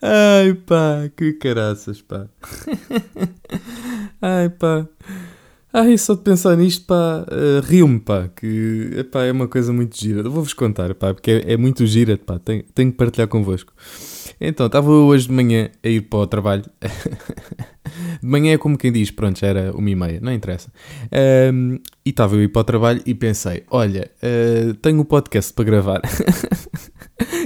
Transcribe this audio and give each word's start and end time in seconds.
Ai 0.00 0.54
pá, 0.54 1.10
que 1.16 1.32
caraças, 1.34 2.00
pá. 2.00 2.26
Ai 4.22 4.48
pá. 4.50 4.86
Ai, 5.72 5.98
só 5.98 6.14
de 6.14 6.22
pensar 6.22 6.56
nisto, 6.56 6.86
pá, 6.86 7.26
uh, 7.30 7.60
rio-me, 7.62 8.00
pá, 8.00 8.28
que 8.28 8.90
epá, 8.96 9.24
é 9.24 9.32
uma 9.32 9.46
coisa 9.46 9.72
muito 9.72 9.98
gira. 9.98 10.22
Vou-vos 10.22 10.54
contar, 10.54 10.94
pá, 10.94 11.12
porque 11.12 11.30
é, 11.30 11.52
é 11.52 11.56
muito 11.56 11.86
gira, 11.86 12.16
pá, 12.16 12.38
tenho, 12.38 12.64
tenho 12.74 12.90
que 12.90 12.96
partilhar 12.96 13.28
convosco. 13.28 13.72
Então, 14.40 14.66
estava 14.66 14.90
hoje 14.90 15.26
de 15.26 15.32
manhã 15.32 15.68
a 15.82 15.88
ir 15.88 16.02
para 16.02 16.18
o 16.20 16.26
trabalho. 16.26 16.64
de 18.22 18.26
manhã 18.26 18.54
é 18.54 18.58
como 18.58 18.78
quem 18.78 18.92
diz, 18.92 19.10
pronto, 19.10 19.38
já 19.38 19.48
era 19.48 19.72
uma 19.76 19.90
e 19.90 19.96
meia, 19.96 20.20
não 20.20 20.32
interessa. 20.32 20.70
Um, 21.52 21.78
e 22.04 22.10
estava 22.10 22.36
eu 22.36 22.40
a 22.40 22.42
ir 22.44 22.48
para 22.48 22.60
o 22.60 22.64
trabalho 22.64 23.02
e 23.04 23.14
pensei, 23.14 23.64
olha, 23.70 24.10
uh, 24.22 24.74
tenho 24.74 25.00
um 25.00 25.04
podcast 25.04 25.52
para 25.52 25.64
gravar. 25.64 26.02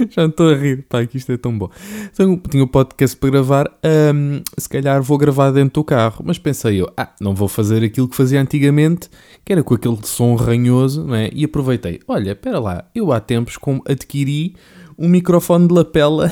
Já 0.09 0.25
estou 0.25 0.49
a 0.49 0.55
rir, 0.55 0.85
pá, 0.87 1.05
que 1.05 1.17
isto 1.17 1.31
é 1.31 1.37
tão 1.37 1.57
bom. 1.57 1.69
Então, 2.11 2.37
tinha 2.49 2.63
o 2.63 2.65
um 2.65 2.69
podcast 2.69 3.17
para 3.17 3.29
gravar, 3.29 3.79
um, 4.13 4.41
se 4.57 4.69
calhar 4.69 5.01
vou 5.01 5.17
gravar 5.17 5.51
dentro 5.51 5.81
do 5.81 5.83
carro, 5.83 6.23
mas 6.25 6.37
pensei 6.37 6.81
eu, 6.81 6.91
ah, 6.95 7.09
não 7.19 7.33
vou 7.33 7.47
fazer 7.47 7.83
aquilo 7.83 8.07
que 8.07 8.15
fazia 8.15 8.39
antigamente, 8.39 9.09
que 9.43 9.51
era 9.51 9.63
com 9.63 9.73
aquele 9.73 9.97
som 10.03 10.35
ranhoso, 10.35 11.03
não 11.03 11.15
é? 11.15 11.29
E 11.33 11.43
aproveitei, 11.43 11.99
olha, 12.07 12.31
espera 12.31 12.59
lá, 12.59 12.85
eu 12.93 13.11
há 13.11 13.19
tempos 13.19 13.57
com, 13.57 13.81
adquiri 13.87 14.55
um 14.97 15.07
microfone 15.07 15.67
de 15.67 15.73
lapela 15.73 16.31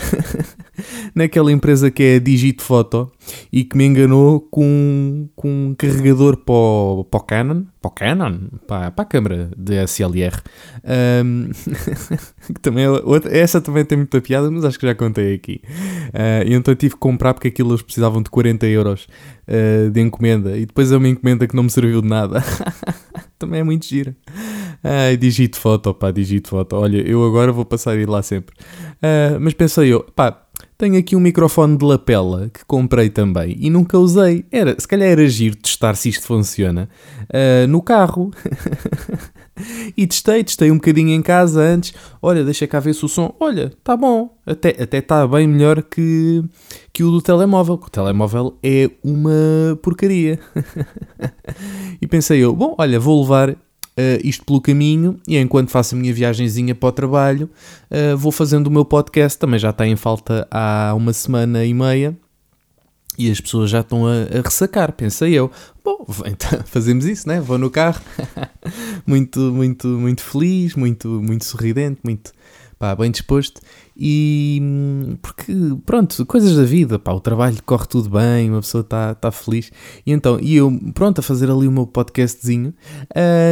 naquela 1.13 1.51
empresa 1.51 1.91
que 1.91 2.03
é 2.03 2.15
a 2.15 2.19
Digit 2.19 2.63
Photo 2.63 3.11
e 3.51 3.63
que 3.63 3.77
me 3.77 3.85
enganou 3.85 4.39
com, 4.39 5.29
com 5.35 5.49
um 5.49 5.75
carregador 5.75 6.37
para 6.37 6.53
o, 6.53 7.05
para 7.09 7.19
o 7.19 7.23
Canon, 7.23 7.63
para 7.81 7.89
o 7.89 7.91
Canon, 7.91 8.37
para, 8.67 8.91
para 8.91 9.03
a 9.03 9.05
câmera 9.05 9.51
de 9.57 9.75
SLR. 9.85 10.41
Um, 11.23 11.49
também 12.61 12.85
é 12.85 12.89
outra, 12.89 13.35
essa 13.35 13.61
também 13.61 13.85
tem 13.85 13.97
muita 13.97 14.21
piada, 14.21 14.49
mas 14.49 14.65
acho 14.65 14.79
que 14.79 14.87
já 14.87 14.95
contei 14.95 15.33
aqui. 15.33 15.61
Uh, 16.09 16.47
então 16.47 16.75
tive 16.75 16.95
que 16.95 16.99
comprar 16.99 17.33
porque 17.33 17.47
aquilo 17.47 17.71
eles 17.71 17.81
precisavam 17.81 18.21
de 18.21 18.29
40 18.29 18.65
euros 18.67 19.07
uh, 19.47 19.89
de 19.89 20.01
encomenda 20.01 20.57
e 20.57 20.65
depois 20.65 20.91
é 20.91 20.97
uma 20.97 21.07
encomenda 21.07 21.47
que 21.47 21.55
não 21.55 21.63
me 21.63 21.69
serviu 21.69 22.01
de 22.01 22.07
nada. 22.07 22.43
também 23.37 23.61
é 23.61 23.63
muito 23.63 23.85
gira. 23.85 24.15
Ai, 24.83 25.15
digito 25.15 25.59
foto, 25.59 25.93
pá, 25.93 26.11
digito 26.11 26.49
foto. 26.49 26.75
Olha, 26.75 26.97
eu 26.97 27.23
agora 27.25 27.51
vou 27.51 27.63
passar 27.65 27.91
a 27.91 27.95
ir 27.95 28.09
lá 28.09 28.21
sempre. 28.23 28.55
Uh, 28.97 29.39
mas 29.39 29.53
pensei 29.53 29.93
eu, 29.93 30.03
pá, 30.15 30.47
tenho 30.77 30.97
aqui 30.97 31.15
um 31.15 31.19
microfone 31.19 31.77
de 31.77 31.85
lapela 31.85 32.49
que 32.51 32.65
comprei 32.65 33.09
também 33.09 33.55
e 33.59 33.69
nunca 33.69 33.99
usei. 33.99 34.43
Era, 34.51 34.75
se 34.79 34.87
calhar 34.87 35.09
era 35.09 35.27
giro 35.27 35.55
testar 35.55 35.93
se 35.93 36.09
isto 36.09 36.25
funciona 36.25 36.89
uh, 37.29 37.67
no 37.67 37.83
carro. 37.83 38.31
e 39.95 40.07
testei, 40.07 40.43
testei 40.43 40.71
um 40.71 40.75
bocadinho 40.75 41.09
em 41.09 41.21
casa 41.21 41.61
antes. 41.61 41.93
Olha, 42.19 42.43
deixa 42.43 42.65
cá 42.65 42.79
ver 42.79 42.95
se 42.95 43.05
o 43.05 43.07
som. 43.07 43.35
Olha, 43.39 43.71
tá 43.83 43.95
bom. 43.95 44.35
Até 44.43 44.71
está 44.71 44.83
até 44.83 45.01
tá 45.01 45.27
bem 45.27 45.47
melhor 45.47 45.83
que, 45.83 46.43
que 46.91 47.03
o 47.03 47.11
do 47.11 47.21
telemóvel. 47.21 47.75
o 47.75 47.89
telemóvel 47.89 48.57
é 48.63 48.89
uma 49.03 49.77
porcaria. 49.83 50.39
e 52.01 52.07
pensei 52.07 52.39
eu, 52.39 52.55
bom, 52.55 52.73
olha, 52.79 52.99
vou 52.99 53.21
levar 53.21 53.55
uh, 53.97 54.21
isto 54.23 54.45
pelo 54.45 54.61
caminho 54.61 55.19
e 55.27 55.37
enquanto 55.37 55.69
faço 55.69 55.95
a 55.95 55.97
minha 55.97 56.13
viagenzinha 56.13 56.75
para 56.75 56.89
o 56.89 56.91
trabalho, 56.91 57.49
uh, 57.89 58.17
vou 58.17 58.31
fazendo 58.31 58.67
o 58.67 58.71
meu 58.71 58.85
podcast. 58.85 59.37
Também 59.37 59.59
já 59.59 59.69
está 59.71 59.85
em 59.87 59.95
falta 59.95 60.47
há 60.51 60.93
uma 60.95 61.13
semana 61.13 61.65
e 61.65 61.73
meia 61.73 62.17
e 63.17 63.29
as 63.29 63.41
pessoas 63.41 63.69
já 63.69 63.81
estão 63.81 64.07
a, 64.07 64.11
a 64.37 64.41
ressacar, 64.41 64.93
pensei 64.93 65.33
eu. 65.33 65.51
Bom, 65.83 66.05
então 66.25 66.63
fazemos 66.65 67.05
isso, 67.05 67.27
né? 67.27 67.39
Vou 67.41 67.57
no 67.57 67.69
carro, 67.69 68.01
muito, 69.05 69.39
muito, 69.39 69.87
muito 69.87 70.21
feliz, 70.21 70.75
muito, 70.75 71.07
muito 71.07 71.45
sorridente, 71.45 71.99
muito 72.03 72.31
pá, 72.81 72.95
bem 72.95 73.11
disposto 73.11 73.61
e 73.95 74.59
porque 75.21 75.53
pronto, 75.85 76.25
coisas 76.25 76.55
da 76.55 76.63
vida, 76.63 76.97
pá, 76.97 77.11
o 77.11 77.19
trabalho 77.19 77.61
corre 77.63 77.85
tudo 77.85 78.09
bem, 78.09 78.49
uma 78.49 78.61
pessoa 78.61 78.81
está 78.81 79.13
tá 79.13 79.31
feliz 79.31 79.71
e 80.03 80.11
então, 80.11 80.39
e 80.41 80.55
eu 80.55 80.75
pronto 80.95 81.19
a 81.19 81.21
fazer 81.21 81.51
ali 81.51 81.67
o 81.67 81.71
meu 81.71 81.85
podcastzinho 81.85 82.73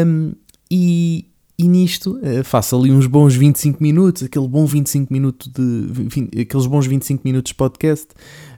um, 0.03 0.33
e, 0.71 1.27
e 1.59 1.67
nisto 1.67 2.17
uh, 2.17 2.43
faço 2.43 2.75
ali 2.75 2.91
uns 2.91 3.05
bons 3.05 3.35
25 3.35 3.83
minutos, 3.83 4.23
aquele 4.23 4.47
bom 4.47 4.65
25 4.65 5.13
minutos 5.13 5.47
de 5.47 5.87
20, 5.91 6.41
aqueles 6.41 6.65
bons 6.65 6.87
25 6.87 7.21
minutos 7.23 7.51
de 7.51 7.55
podcast, 7.55 8.07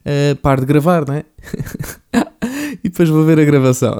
uh, 0.05 0.57
de 0.57 0.65
gravar, 0.65 1.05
não 1.05 1.15
é? 1.15 1.25
e 2.81 2.87
depois 2.87 3.09
vou 3.09 3.25
ver 3.25 3.41
a 3.41 3.43
gravação. 3.43 3.97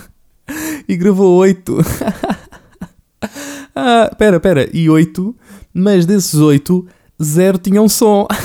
e 0.88 0.96
gravou 0.96 1.36
8. 1.36 1.76
ah, 3.76 4.10
pera, 4.16 4.40
pera, 4.40 4.70
e 4.72 4.88
8 4.88 5.36
mas 5.74 6.06
desses 6.06 6.34
oito, 6.34 6.86
zero 7.20 7.58
tinham 7.58 7.88
som. 7.88 8.26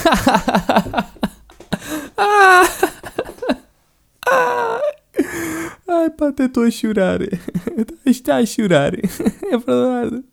Ai 5.88 6.10
pá, 6.12 6.30
até 6.30 6.46
estou 6.46 6.64
a 6.64 6.72
chorar. 6.72 7.20
Está 8.06 8.38
a 8.38 8.46
chorar. 8.46 8.94
É 8.96 9.58
verdade. 9.58 10.24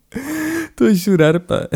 Estou 0.65 0.87
a 0.87 0.95
chorar, 0.95 1.39
pá. 1.39 1.67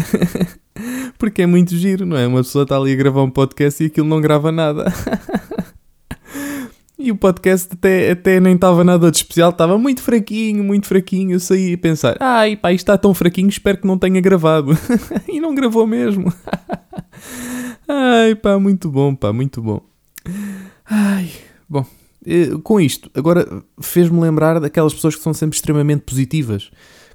Porque 1.17 1.41
é 1.41 1.45
muito 1.45 1.75
giro, 1.75 2.05
não 2.05 2.17
é? 2.17 2.25
Uma 2.25 2.43
pessoa 2.43 2.63
está 2.63 2.77
ali 2.77 2.93
a 2.93 2.95
gravar 2.95 3.21
um 3.21 3.29
podcast 3.29 3.83
e 3.83 3.87
aquilo 3.87 4.07
não 4.07 4.21
grava 4.21 4.51
nada. 4.51 4.85
E 7.03 7.11
o 7.11 7.15
podcast 7.15 7.67
até, 7.73 8.11
até 8.11 8.39
nem 8.39 8.53
estava 8.53 8.83
nada 8.83 9.09
de 9.09 9.17
especial, 9.17 9.49
estava 9.49 9.75
muito 9.75 10.03
fraquinho, 10.03 10.63
muito 10.63 10.85
fraquinho. 10.85 11.31
Eu 11.31 11.39
saí 11.39 11.73
a 11.73 11.77
pensar, 11.77 12.15
ai 12.19 12.55
pá, 12.55 12.71
isto 12.71 12.83
está 12.83 12.95
tão 12.95 13.11
fraquinho, 13.11 13.49
espero 13.49 13.79
que 13.79 13.87
não 13.87 13.97
tenha 13.97 14.21
gravado. 14.21 14.77
e 15.27 15.39
não 15.39 15.55
gravou 15.55 15.87
mesmo. 15.87 16.31
ai 17.89 18.35
pá, 18.35 18.59
muito 18.59 18.87
bom, 18.91 19.15
pá, 19.15 19.33
muito 19.33 19.63
bom. 19.63 19.81
Ai, 20.87 21.31
bom, 21.67 21.83
eh, 22.23 22.51
com 22.63 22.79
isto, 22.79 23.09
agora 23.15 23.63
fez-me 23.81 24.21
lembrar 24.21 24.59
daquelas 24.59 24.93
pessoas 24.93 25.15
que 25.15 25.23
são 25.23 25.33
sempre 25.33 25.55
extremamente 25.55 26.01
positivas. 26.01 26.69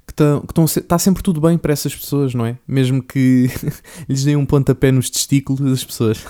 Que 0.05 0.13
estão, 0.13 0.41
que 0.41 0.79
está 0.79 0.97
sempre 0.97 1.21
tudo 1.21 1.39
bem 1.41 1.57
para 1.57 1.73
essas 1.73 1.93
pessoas, 1.95 2.33
não 2.33 2.45
é? 2.45 2.57
Mesmo 2.67 3.01
que 3.01 3.49
lhes 4.07 4.23
deem 4.23 4.35
um 4.35 4.45
pontapé 4.45 4.91
nos 4.91 5.09
testículos 5.09 5.61
das 5.61 5.83
pessoas. 5.83 6.25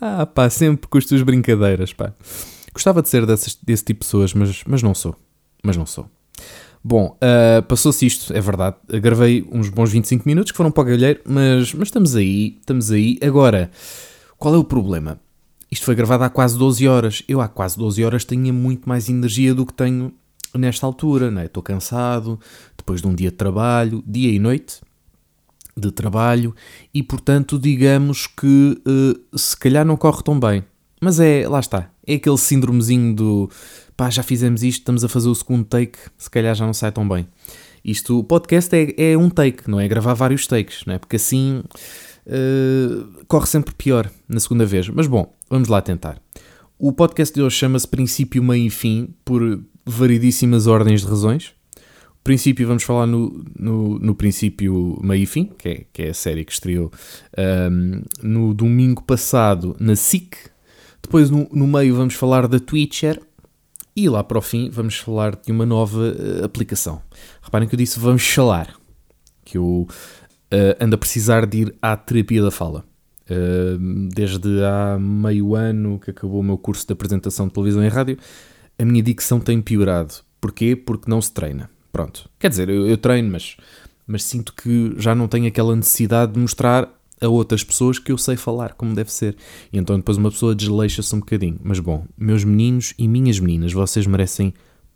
ah, 0.00 0.24
pá, 0.24 0.48
sempre 0.48 0.88
com 0.88 0.96
as 0.96 1.04
tuas 1.04 1.22
brincadeiras, 1.22 1.92
pá. 1.92 2.14
Gostava 2.72 3.02
de 3.02 3.08
ser 3.08 3.26
desse, 3.26 3.56
tipo 3.58 3.84
de 3.84 3.94
pessoas, 3.94 4.32
mas, 4.34 4.62
mas 4.66 4.82
não 4.82 4.94
sou. 4.94 5.14
Mas 5.62 5.76
não 5.76 5.86
sou. 5.86 6.08
Bom, 6.82 7.16
uh, 7.16 7.62
passou-se 7.62 8.04
isto, 8.04 8.32
é 8.32 8.40
verdade. 8.40 8.76
Gravei 8.88 9.46
uns 9.52 9.68
bons 9.68 9.90
25 9.90 10.26
minutos 10.26 10.50
que 10.50 10.56
foram 10.56 10.70
para 10.70 10.82
o 10.82 10.86
galheiro, 10.86 11.20
mas, 11.24 11.72
mas 11.74 11.88
estamos 11.88 12.16
aí, 12.16 12.56
estamos 12.58 12.90
aí. 12.90 13.18
Agora, 13.22 13.70
qual 14.36 14.54
é 14.54 14.58
o 14.58 14.64
problema? 14.64 15.20
Isto 15.70 15.84
foi 15.84 15.94
gravado 15.94 16.24
há 16.24 16.28
quase 16.28 16.58
12 16.58 16.88
horas. 16.88 17.22
Eu 17.28 17.40
há 17.40 17.48
quase 17.48 17.78
12 17.78 18.04
horas 18.04 18.24
tinha 18.24 18.52
muito 18.52 18.88
mais 18.88 19.08
energia 19.08 19.54
do 19.54 19.64
que 19.64 19.72
tenho 19.72 20.12
nesta 20.54 20.84
altura, 20.84 21.30
não 21.30 21.40
é? 21.40 21.46
Estou 21.46 21.62
cansado, 21.62 22.38
depois 22.76 23.00
de 23.00 23.06
um 23.06 23.14
dia 23.14 23.30
de 23.30 23.36
trabalho, 23.36 24.02
dia 24.06 24.30
e 24.30 24.38
noite 24.38 24.80
de 25.76 25.90
trabalho, 25.90 26.54
e 26.92 27.02
portanto, 27.02 27.58
digamos 27.58 28.26
que 28.26 28.78
uh, 28.86 29.38
se 29.38 29.56
calhar 29.56 29.86
não 29.86 29.96
corre 29.96 30.22
tão 30.22 30.38
bem. 30.38 30.62
Mas 31.00 31.18
é, 31.18 31.48
lá 31.48 31.60
está, 31.60 31.90
é 32.06 32.14
aquele 32.14 32.38
síndromezinho 32.38 33.14
do 33.14 33.50
pá, 33.96 34.10
já 34.10 34.22
fizemos 34.22 34.62
isto, 34.62 34.80
estamos 34.80 35.04
a 35.04 35.08
fazer 35.08 35.28
o 35.28 35.34
segundo 35.34 35.64
take, 35.64 35.98
se 36.18 36.30
calhar 36.30 36.54
já 36.54 36.66
não 36.66 36.74
sai 36.74 36.90
tão 36.90 37.08
bem. 37.08 37.26
Isto, 37.84 38.18
o 38.18 38.24
podcast 38.24 38.74
é, 38.74 39.12
é 39.12 39.18
um 39.18 39.28
take, 39.28 39.68
não 39.68 39.80
é 39.80 39.88
gravar 39.88 40.14
vários 40.14 40.46
takes, 40.46 40.84
não 40.86 40.94
é? 40.94 40.98
Porque 40.98 41.16
assim 41.16 41.62
uh, 42.26 43.24
corre 43.26 43.46
sempre 43.46 43.74
pior 43.74 44.10
na 44.28 44.40
segunda 44.40 44.64
vez. 44.64 44.88
Mas 44.88 45.06
bom, 45.06 45.32
vamos 45.50 45.68
lá 45.68 45.82
tentar. 45.82 46.20
O 46.78 46.92
podcast 46.92 47.34
de 47.34 47.42
hoje 47.42 47.56
chama-se 47.56 47.86
Princípio, 47.86 48.42
Meio 48.42 48.66
e 48.66 48.70
Fim, 48.70 49.14
por 49.24 49.62
variedíssimas 49.84 50.66
ordens 50.66 51.02
de 51.02 51.08
razões. 51.08 51.54
O 52.20 52.22
princípio, 52.22 52.66
vamos 52.68 52.84
falar 52.84 53.06
no, 53.06 53.44
no, 53.58 53.98
no 53.98 54.14
princípio, 54.14 54.96
meio 55.02 55.24
e 55.24 55.26
fim, 55.26 55.50
que 55.58 55.68
é, 55.68 55.84
que 55.92 56.02
é 56.02 56.10
a 56.10 56.14
série 56.14 56.44
que 56.44 56.52
estreou 56.52 56.86
um, 57.36 57.42
ehm, 57.42 58.02
no 58.22 58.54
domingo 58.54 59.02
passado 59.02 59.74
na 59.80 59.96
SIC, 59.96 60.36
depois, 61.02 61.30
no, 61.30 61.48
no 61.52 61.66
meio, 61.66 61.96
vamos 61.96 62.14
falar 62.14 62.46
da 62.46 62.58
Twitcher. 62.58 63.20
E 63.94 64.08
lá 64.08 64.24
para 64.24 64.38
o 64.38 64.42
fim, 64.42 64.70
vamos 64.70 64.96
falar 64.96 65.36
de 65.36 65.52
uma 65.52 65.66
nova 65.66 66.00
uh, 66.00 66.44
aplicação. 66.44 67.02
Reparem 67.42 67.68
que 67.68 67.74
eu 67.74 67.78
disse 67.78 68.00
vamos 68.00 68.26
falar. 68.26 68.74
Que 69.44 69.58
eu 69.58 69.86
uh, 69.86 69.86
ando 70.80 70.94
a 70.94 70.98
precisar 70.98 71.44
de 71.44 71.58
ir 71.58 71.74
à 71.82 71.96
terapia 71.96 72.42
da 72.42 72.50
fala. 72.50 72.84
Uh, 73.24 74.08
desde 74.08 74.64
há 74.64 74.98
meio 74.98 75.54
ano 75.54 75.98
que 75.98 76.10
acabou 76.10 76.40
o 76.40 76.44
meu 76.44 76.56
curso 76.56 76.86
de 76.86 76.92
apresentação 76.92 77.48
de 77.48 77.52
televisão 77.52 77.84
e 77.84 77.88
rádio, 77.88 78.16
a 78.78 78.84
minha 78.84 79.02
dicção 79.02 79.38
tem 79.38 79.60
piorado. 79.60 80.14
Porquê? 80.40 80.74
Porque 80.74 81.10
não 81.10 81.20
se 81.20 81.32
treina. 81.32 81.68
Pronto. 81.92 82.30
Quer 82.38 82.48
dizer, 82.48 82.70
eu, 82.70 82.86
eu 82.86 82.96
treino, 82.96 83.30
mas, 83.30 83.56
mas 84.06 84.24
sinto 84.24 84.54
que 84.54 84.94
já 84.96 85.14
não 85.14 85.28
tenho 85.28 85.46
aquela 85.46 85.76
necessidade 85.76 86.32
de 86.32 86.40
mostrar 86.40 86.88
a 87.22 87.28
outras 87.28 87.62
pessoas 87.62 87.98
que 87.98 88.10
eu 88.10 88.18
sei 88.18 88.36
falar 88.36 88.74
como 88.74 88.94
deve 88.94 89.12
ser. 89.12 89.36
E 89.72 89.78
então 89.78 89.96
depois 89.96 90.18
uma 90.18 90.30
pessoa 90.30 90.54
desleixa-se 90.54 91.14
um 91.14 91.20
bocadinho. 91.20 91.58
Mas 91.62 91.78
bom, 91.78 92.04
meus 92.18 92.44
meninos 92.44 92.92
e 92.98 93.06
minhas 93.06 93.38
meninas, 93.38 93.72
vocês 93.72 94.06
merecem 94.06 94.52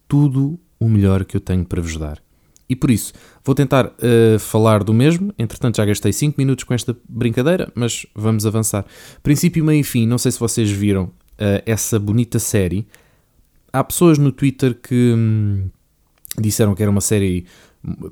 tudo 0.08 0.58
o 0.78 0.88
melhor 0.88 1.24
que 1.24 1.36
eu 1.36 1.40
tenho 1.40 1.64
para 1.64 1.80
vos 1.80 1.96
dar. 1.96 2.20
E 2.68 2.74
por 2.74 2.90
isso, 2.90 3.12
vou 3.44 3.54
tentar 3.54 3.86
uh, 3.86 4.38
falar 4.40 4.82
do 4.82 4.92
mesmo. 4.92 5.32
Entretanto, 5.38 5.76
já 5.76 5.84
gastei 5.84 6.12
5 6.12 6.34
minutos 6.36 6.64
com 6.64 6.74
esta 6.74 6.96
brincadeira, 7.08 7.70
mas 7.74 8.04
vamos 8.14 8.44
avançar. 8.44 8.84
Princípio, 9.22 9.64
meio 9.64 9.80
e 9.80 9.84
fim. 9.84 10.06
Não 10.06 10.18
sei 10.18 10.32
se 10.32 10.40
vocês 10.40 10.68
viram 10.70 11.04
uh, 11.04 11.62
essa 11.64 11.98
bonita 11.98 12.40
série. 12.40 12.86
Há 13.72 13.84
pessoas 13.84 14.18
no 14.18 14.32
Twitter 14.32 14.74
que 14.74 15.14
hum, 15.16 15.68
disseram 16.38 16.74
que 16.74 16.82
era 16.82 16.90
uma 16.90 17.00
série 17.00 17.46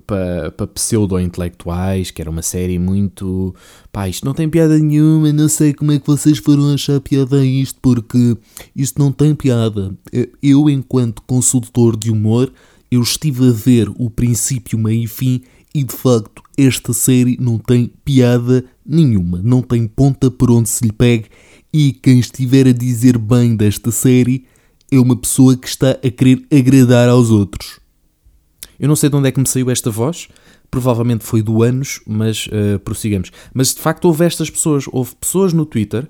para 0.06 0.50
pa 0.52 0.66
pseudo-intelectuais, 0.66 2.10
que 2.10 2.20
era 2.20 2.30
uma 2.30 2.42
série 2.42 2.78
muito. 2.78 3.54
pá, 3.92 4.08
isto 4.08 4.24
não 4.24 4.34
tem 4.34 4.48
piada 4.48 4.78
nenhuma, 4.78 5.32
não 5.32 5.48
sei 5.48 5.72
como 5.72 5.92
é 5.92 5.98
que 5.98 6.06
vocês 6.06 6.38
foram 6.38 6.72
achar 6.72 7.00
piada 7.00 7.40
a 7.40 7.44
isto, 7.44 7.78
porque 7.82 8.36
isto 8.74 8.98
não 8.98 9.10
tem 9.10 9.34
piada. 9.34 9.94
Eu, 10.42 10.70
enquanto 10.70 11.22
consultor 11.22 11.96
de 11.96 12.10
humor, 12.10 12.52
eu 12.90 13.02
estive 13.02 13.48
a 13.48 13.52
ver 13.52 13.90
o 13.98 14.08
princípio, 14.08 14.78
meio 14.78 15.04
e 15.04 15.06
fim, 15.08 15.42
e 15.74 15.82
de 15.82 15.94
facto 15.94 16.42
esta 16.56 16.92
série 16.92 17.36
não 17.40 17.58
tem 17.58 17.90
piada 18.04 18.64
nenhuma, 18.86 19.40
não 19.42 19.60
tem 19.60 19.88
ponta 19.88 20.30
por 20.30 20.50
onde 20.50 20.68
se 20.68 20.84
lhe 20.84 20.92
pegue, 20.92 21.26
e 21.72 21.92
quem 21.92 22.20
estiver 22.20 22.68
a 22.68 22.72
dizer 22.72 23.18
bem 23.18 23.56
desta 23.56 23.90
série 23.90 24.44
é 24.90 25.00
uma 25.00 25.16
pessoa 25.16 25.56
que 25.56 25.66
está 25.66 25.90
a 25.90 26.10
querer 26.10 26.44
agradar 26.52 27.08
aos 27.08 27.30
outros. 27.30 27.83
Eu 28.84 28.88
não 28.88 28.96
sei 28.96 29.08
de 29.08 29.16
onde 29.16 29.28
é 29.28 29.32
que 29.32 29.40
me 29.40 29.48
saiu 29.48 29.70
esta 29.70 29.90
voz, 29.90 30.28
provavelmente 30.70 31.24
foi 31.24 31.40
do 31.40 31.62
anos, 31.62 32.02
mas 32.06 32.48
uh, 32.48 32.78
prossigamos. 32.80 33.32
Mas 33.54 33.74
de 33.74 33.80
facto 33.80 34.04
houve 34.04 34.26
estas 34.26 34.50
pessoas, 34.50 34.84
houve 34.92 35.14
pessoas 35.14 35.54
no 35.54 35.64
Twitter, 35.64 36.06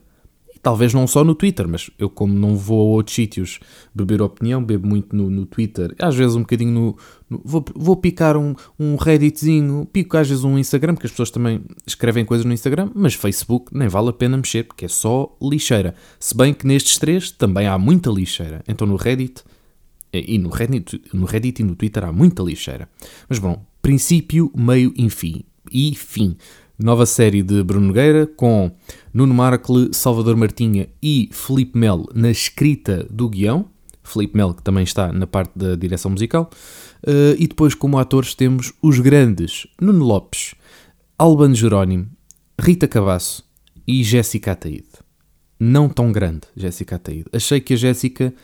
e 0.52 0.58
talvez 0.58 0.92
não 0.92 1.06
só 1.06 1.22
no 1.22 1.36
Twitter, 1.36 1.68
mas 1.68 1.88
eu 2.00 2.10
como 2.10 2.34
não 2.34 2.56
vou 2.56 2.80
a 2.80 2.96
outros 2.96 3.14
sítios 3.14 3.60
beber 3.94 4.20
opinião, 4.20 4.60
bebo 4.60 4.88
muito 4.88 5.14
no, 5.14 5.30
no 5.30 5.46
Twitter, 5.46 5.94
às 6.00 6.16
vezes 6.16 6.34
um 6.34 6.40
bocadinho 6.40 6.72
no... 6.72 6.98
no 7.30 7.40
vou, 7.44 7.64
vou 7.76 7.96
picar 7.96 8.36
um, 8.36 8.56
um 8.76 8.96
Redditzinho, 8.96 9.86
pico 9.92 10.16
às 10.16 10.28
vezes 10.28 10.42
um 10.42 10.58
Instagram, 10.58 10.94
porque 10.94 11.06
as 11.06 11.12
pessoas 11.12 11.30
também 11.30 11.62
escrevem 11.86 12.24
coisas 12.24 12.44
no 12.44 12.52
Instagram, 12.52 12.90
mas 12.92 13.14
Facebook 13.14 13.70
nem 13.72 13.86
vale 13.86 14.08
a 14.08 14.12
pena 14.12 14.36
mexer, 14.36 14.64
porque 14.64 14.86
é 14.86 14.88
só 14.88 15.32
lixeira. 15.40 15.94
Se 16.18 16.36
bem 16.36 16.52
que 16.52 16.66
nestes 16.66 16.98
três 16.98 17.30
também 17.30 17.68
há 17.68 17.78
muita 17.78 18.10
lixeira. 18.10 18.64
Então 18.66 18.84
no 18.84 18.96
Reddit 18.96 19.44
e 20.18 20.38
no 20.38 20.48
Reddit, 20.48 21.00
no 21.12 21.24
Reddit 21.24 21.62
e 21.62 21.64
no 21.64 21.74
Twitter 21.74 22.04
há 22.04 22.12
muita 22.12 22.42
lixeira. 22.42 22.88
Mas 23.28 23.38
bom, 23.38 23.64
princípio, 23.80 24.50
meio 24.54 24.92
e 24.96 25.08
fim. 25.10 25.44
E 25.72 25.94
fim. 25.94 26.36
Nova 26.78 27.06
série 27.06 27.42
de 27.42 27.62
Bruno 27.62 27.86
Nogueira 27.86 28.26
com 28.26 28.70
Nuno 29.12 29.32
Markle, 29.32 29.90
Salvador 29.92 30.36
Martinha 30.36 30.88
e 31.00 31.28
Felipe 31.32 31.78
Mel 31.78 32.06
na 32.14 32.30
escrita 32.30 33.06
do 33.10 33.28
guião. 33.28 33.66
Felipe 34.02 34.36
Mel, 34.36 34.52
que 34.52 34.62
também 34.62 34.84
está 34.84 35.12
na 35.12 35.26
parte 35.26 35.52
da 35.56 35.76
direção 35.76 36.10
musical. 36.10 36.50
Uh, 37.02 37.36
e 37.38 37.46
depois, 37.46 37.74
como 37.74 37.98
atores, 37.98 38.34
temos 38.34 38.72
os 38.82 38.98
grandes 38.98 39.66
Nuno 39.80 40.04
Lopes, 40.04 40.54
Alban 41.16 41.54
Jerónimo, 41.54 42.08
Rita 42.60 42.88
Cabasso 42.88 43.44
e 43.86 44.02
Jéssica 44.02 44.52
Ataíde. 44.52 44.88
Não 45.58 45.88
tão 45.88 46.10
grande, 46.10 46.42
Jéssica 46.56 46.96
Ataíde. 46.96 47.26
Achei 47.32 47.60
que 47.60 47.74
a 47.74 47.76
Jéssica 47.76 48.34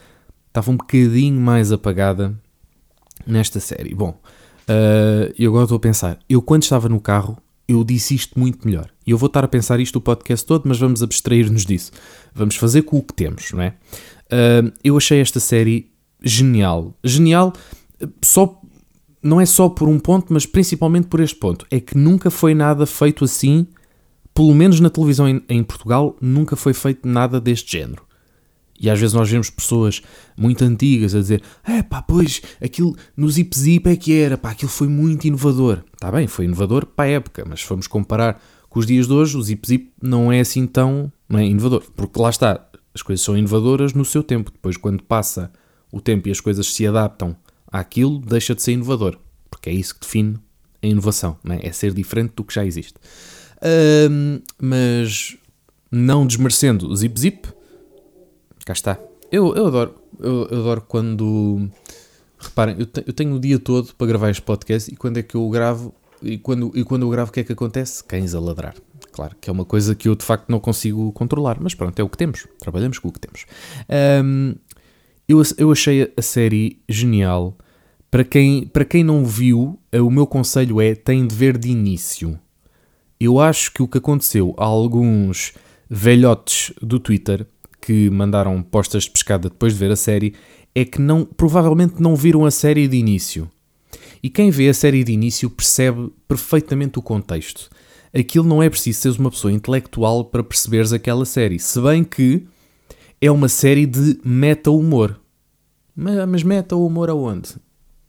estava 0.51 0.71
um 0.71 0.77
bocadinho 0.77 1.41
mais 1.41 1.73
apagada 1.73 2.39
nesta 3.27 3.61
série. 3.61 3.95
Bom, 3.95 4.21
uh, 4.69 5.33
eu 5.39 5.51
agora 5.51 5.65
estou 5.65 5.77
a 5.77 5.81
pensar, 5.81 6.19
eu 6.29 6.43
quando 6.43 6.65
estava 6.65 6.89
no 6.89 7.01
carro, 7.01 7.39
eu 7.67 7.85
disse 7.85 8.15
isto 8.15 8.39
muito 8.39 8.67
melhor. 8.67 8.91
E 9.07 9.13
eu 9.13 9.19
vou 9.19 9.29
estar 9.29 9.45
a 9.45 9.49
pensar 9.49 9.79
isto 9.79 9.97
o 9.97 10.01
podcast 10.01 10.45
todo, 10.45 10.65
mas 10.67 10.79
vamos 10.79 11.03
abstrair-nos 11.03 11.65
disso. 11.65 11.93
Vamos 12.35 12.57
fazer 12.57 12.83
com 12.83 12.99
o 12.99 13.03
que 13.03 13.15
temos, 13.15 13.53
não 13.53 13.63
é? 13.63 13.75
Uh, 14.27 14.73
eu 14.83 14.97
achei 14.97 15.21
esta 15.21 15.39
série 15.39 15.91
genial. 16.23 16.95
Genial 17.05 17.53
só 18.23 18.61
não 19.23 19.41
é 19.41 19.47
só 19.47 19.69
por 19.69 19.89
um 19.89 19.99
ponto, 19.99 20.33
mas 20.33 20.47
principalmente 20.47 21.07
por 21.07 21.21
este 21.21 21.37
ponto. 21.37 21.67
É 21.71 21.79
que 21.79 21.97
nunca 21.97 22.31
foi 22.31 22.55
nada 22.55 22.87
feito 22.87 23.25
assim, 23.25 23.67
pelo 24.35 24.55
menos 24.55 24.81
na 24.81 24.91
televisão 24.91 25.29
em, 25.29 25.43
em 25.49 25.63
Portugal, 25.63 26.17
nunca 26.21 26.57
foi 26.57 26.73
feito 26.73 27.07
nada 27.07 27.41
deste 27.41 27.79
género. 27.79 28.03
E 28.81 28.89
às 28.89 28.99
vezes 28.99 29.13
nós 29.13 29.31
vemos 29.31 29.51
pessoas 29.51 30.01
muito 30.37 30.65
antigas 30.65 31.15
a 31.15 31.19
dizer: 31.19 31.43
é 31.63 31.83
pá, 31.83 32.01
pois, 32.01 32.41
aquilo 32.61 32.97
no 33.15 33.29
Zip 33.29 33.57
Zip 33.57 33.89
é 33.89 33.95
que 33.95 34.19
era, 34.19 34.39
pá, 34.39 34.53
aquilo 34.53 34.71
foi 34.71 34.89
muito 34.89 35.27
inovador. 35.27 35.85
Está 35.93 36.11
bem, 36.11 36.27
foi 36.27 36.47
inovador 36.47 36.87
para 36.87 37.05
a 37.05 37.13
época, 37.13 37.45
mas 37.47 37.61
se 37.61 37.67
formos 37.67 37.87
comparar 37.87 38.43
com 38.71 38.79
os 38.79 38.87
dias 38.87 39.07
de 39.07 39.13
hoje, 39.13 39.37
o 39.37 39.43
Zip 39.43 39.69
Zip 39.69 39.93
não 40.01 40.33
é 40.33 40.41
assim 40.41 40.67
tão 40.67 41.13
não 41.29 41.39
é 41.39 41.45
inovador. 41.45 41.85
Porque 41.95 42.19
lá 42.19 42.31
está, 42.31 42.67
as 42.95 43.03
coisas 43.03 43.23
são 43.23 43.37
inovadoras 43.37 43.93
no 43.93 44.05
seu 44.05 44.23
tempo. 44.23 44.51
Depois, 44.51 44.77
quando 44.77 45.03
passa 45.03 45.53
o 45.93 46.01
tempo 46.01 46.29
e 46.29 46.31
as 46.31 46.41
coisas 46.41 46.73
se 46.73 46.87
adaptam 46.87 47.37
àquilo, 47.71 48.19
deixa 48.19 48.55
de 48.55 48.63
ser 48.63 48.73
inovador. 48.73 49.19
Porque 49.51 49.69
é 49.69 49.73
isso 49.75 49.95
que 49.95 50.01
define 50.01 50.39
a 50.83 50.87
inovação, 50.87 51.37
é? 51.45 51.69
é 51.69 51.73
ser 51.73 51.93
diferente 51.93 52.33
do 52.35 52.45
que 52.45 52.55
já 52.55 52.65
existe. 52.65 52.95
Um, 54.11 54.41
mas 54.59 55.37
não 55.91 56.27
desmerecendo 56.27 56.89
o 56.89 56.97
Zip 56.97 57.21
Zip 57.21 57.49
cá 58.65 58.73
está. 58.73 58.99
Eu, 59.31 59.55
eu 59.55 59.67
adoro, 59.67 59.95
eu, 60.19 60.49
eu 60.51 60.61
adoro 60.61 60.83
quando. 60.83 61.69
Reparem, 62.39 62.77
eu, 62.79 62.87
te, 62.87 63.05
eu 63.07 63.13
tenho 63.13 63.35
o 63.35 63.41
dia 63.41 63.59
todo 63.59 63.95
para 63.95 64.07
gravar 64.07 64.31
este 64.31 64.43
podcast 64.43 64.91
e 64.91 64.97
quando 64.97 65.19
é 65.19 65.23
que 65.23 65.35
eu 65.35 65.49
gravo 65.51 65.95
e 66.23 66.39
quando, 66.39 66.71
e 66.75 66.85
quando 66.85 67.03
eu 67.03 67.11
gravo 67.11 67.31
o 67.31 67.33
que 67.33 67.41
é 67.41 67.45
que 67.45 67.53
acontece? 67.53 68.05
Cães 68.05 68.35
a 68.35 68.41
ladrar. 68.41 68.75
Claro, 69.13 69.37
que 69.41 69.51
é 69.51 69.53
uma 69.53 69.65
coisa 69.65 69.95
que 69.95 70.09
eu 70.09 70.15
de 70.15 70.25
facto 70.25 70.49
não 70.49 70.61
consigo 70.61 71.13
controlar, 71.13 71.59
mas 71.61 71.75
pronto, 71.75 71.99
é 71.99 72.03
o 72.03 72.09
que 72.09 72.17
temos. 72.17 72.47
Trabalhamos 72.59 72.99
com 72.99 73.09
o 73.09 73.13
que 73.13 73.21
temos. 73.21 73.45
Um, 74.25 74.55
eu, 75.29 75.43
eu 75.59 75.73
achei 75.73 76.13
a 76.17 76.23
série 76.23 76.81
genial. 76.89 77.57
Para 78.11 78.25
quem, 78.25 78.67
para 78.67 78.85
quem 78.85 79.05
não 79.05 79.25
viu, 79.25 79.79
o 79.93 80.11
meu 80.11 80.27
conselho 80.27 80.81
é: 80.81 80.95
tem 80.95 81.27
de 81.27 81.35
ver 81.35 81.59
de 81.59 81.71
início. 81.71 82.39
Eu 83.19 83.39
acho 83.39 83.73
que 83.73 83.83
o 83.83 83.89
que 83.89 83.99
aconteceu 83.99 84.55
a 84.57 84.65
alguns 84.65 85.53
velhotes 85.89 86.73
do 86.81 86.99
Twitter 86.99 87.47
que 87.81 88.11
mandaram 88.11 88.63
postas 88.63 89.05
de 89.05 89.11
pescada 89.11 89.49
depois 89.49 89.73
de 89.73 89.79
ver 89.79 89.91
a 89.91 89.97
série 89.97 90.35
é 90.75 90.85
que 90.85 91.01
não, 91.01 91.25
provavelmente 91.25 92.01
não 92.01 92.15
viram 92.15 92.45
a 92.45 92.51
série 92.51 92.87
de 92.87 92.97
início. 92.97 93.51
E 94.23 94.29
quem 94.29 94.51
vê 94.51 94.69
a 94.69 94.75
série 94.75 95.03
de 95.03 95.13
início 95.13 95.49
percebe 95.49 96.13
perfeitamente 96.29 96.99
o 96.99 97.03
contexto. 97.03 97.71
Aquilo 98.13 98.47
não 98.47 98.63
é 98.63 98.69
preciso 98.69 99.01
seres 99.01 99.19
uma 99.19 99.31
pessoa 99.31 99.53
intelectual 99.53 100.25
para 100.25 100.43
perceberes 100.43 100.93
aquela 100.93 101.25
série. 101.25 101.59
Se 101.59 101.81
bem 101.81 102.05
que 102.05 102.47
é 103.21 103.31
uma 103.31 103.49
série 103.49 103.87
de 103.87 104.19
meta-humor. 104.25 105.19
Mas 105.95 106.43
meta-humor 106.43 107.11
aonde? 107.11 107.55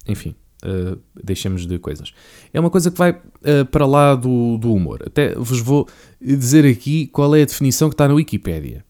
Enfim, 0.08 0.36
uh, 0.64 1.00
deixemos 1.24 1.66
de 1.66 1.78
coisas. 1.80 2.14
É 2.54 2.60
uma 2.60 2.70
coisa 2.70 2.90
que 2.90 2.98
vai 2.98 3.12
uh, 3.12 3.66
para 3.70 3.86
lá 3.86 4.16
do, 4.16 4.58
do 4.58 4.74
humor. 4.74 5.04
Até 5.06 5.36
vos 5.36 5.60
vou 5.60 5.88
dizer 6.20 6.66
aqui 6.66 7.08
qual 7.08 7.36
é 7.36 7.42
a 7.42 7.46
definição 7.46 7.90
que 7.90 7.94
está 7.94 8.08
na 8.08 8.14
Wikipédia 8.14 8.84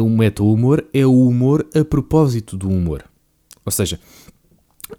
o 0.00 0.08
meta-humor 0.08 0.84
é 0.92 1.06
o 1.06 1.26
humor 1.26 1.66
a 1.74 1.84
propósito 1.84 2.56
do 2.56 2.68
humor. 2.68 3.04
Ou 3.64 3.72
seja, 3.72 3.98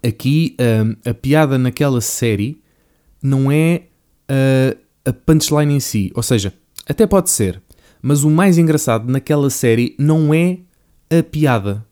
aqui 0.02 0.56
um, 0.60 1.10
a 1.10 1.14
piada 1.14 1.58
naquela 1.58 2.00
série 2.00 2.60
não 3.22 3.50
é 3.50 3.84
uh, 4.30 4.78
a 5.04 5.12
punchline 5.12 5.74
em 5.74 5.80
si. 5.80 6.12
Ou 6.14 6.22
seja, 6.22 6.52
até 6.86 7.06
pode 7.06 7.30
ser, 7.30 7.62
mas 8.02 8.24
o 8.24 8.30
mais 8.30 8.58
engraçado 8.58 9.10
naquela 9.10 9.50
série 9.50 9.94
não 9.98 10.32
é 10.34 10.58
a 11.10 11.22
piada. 11.22 11.84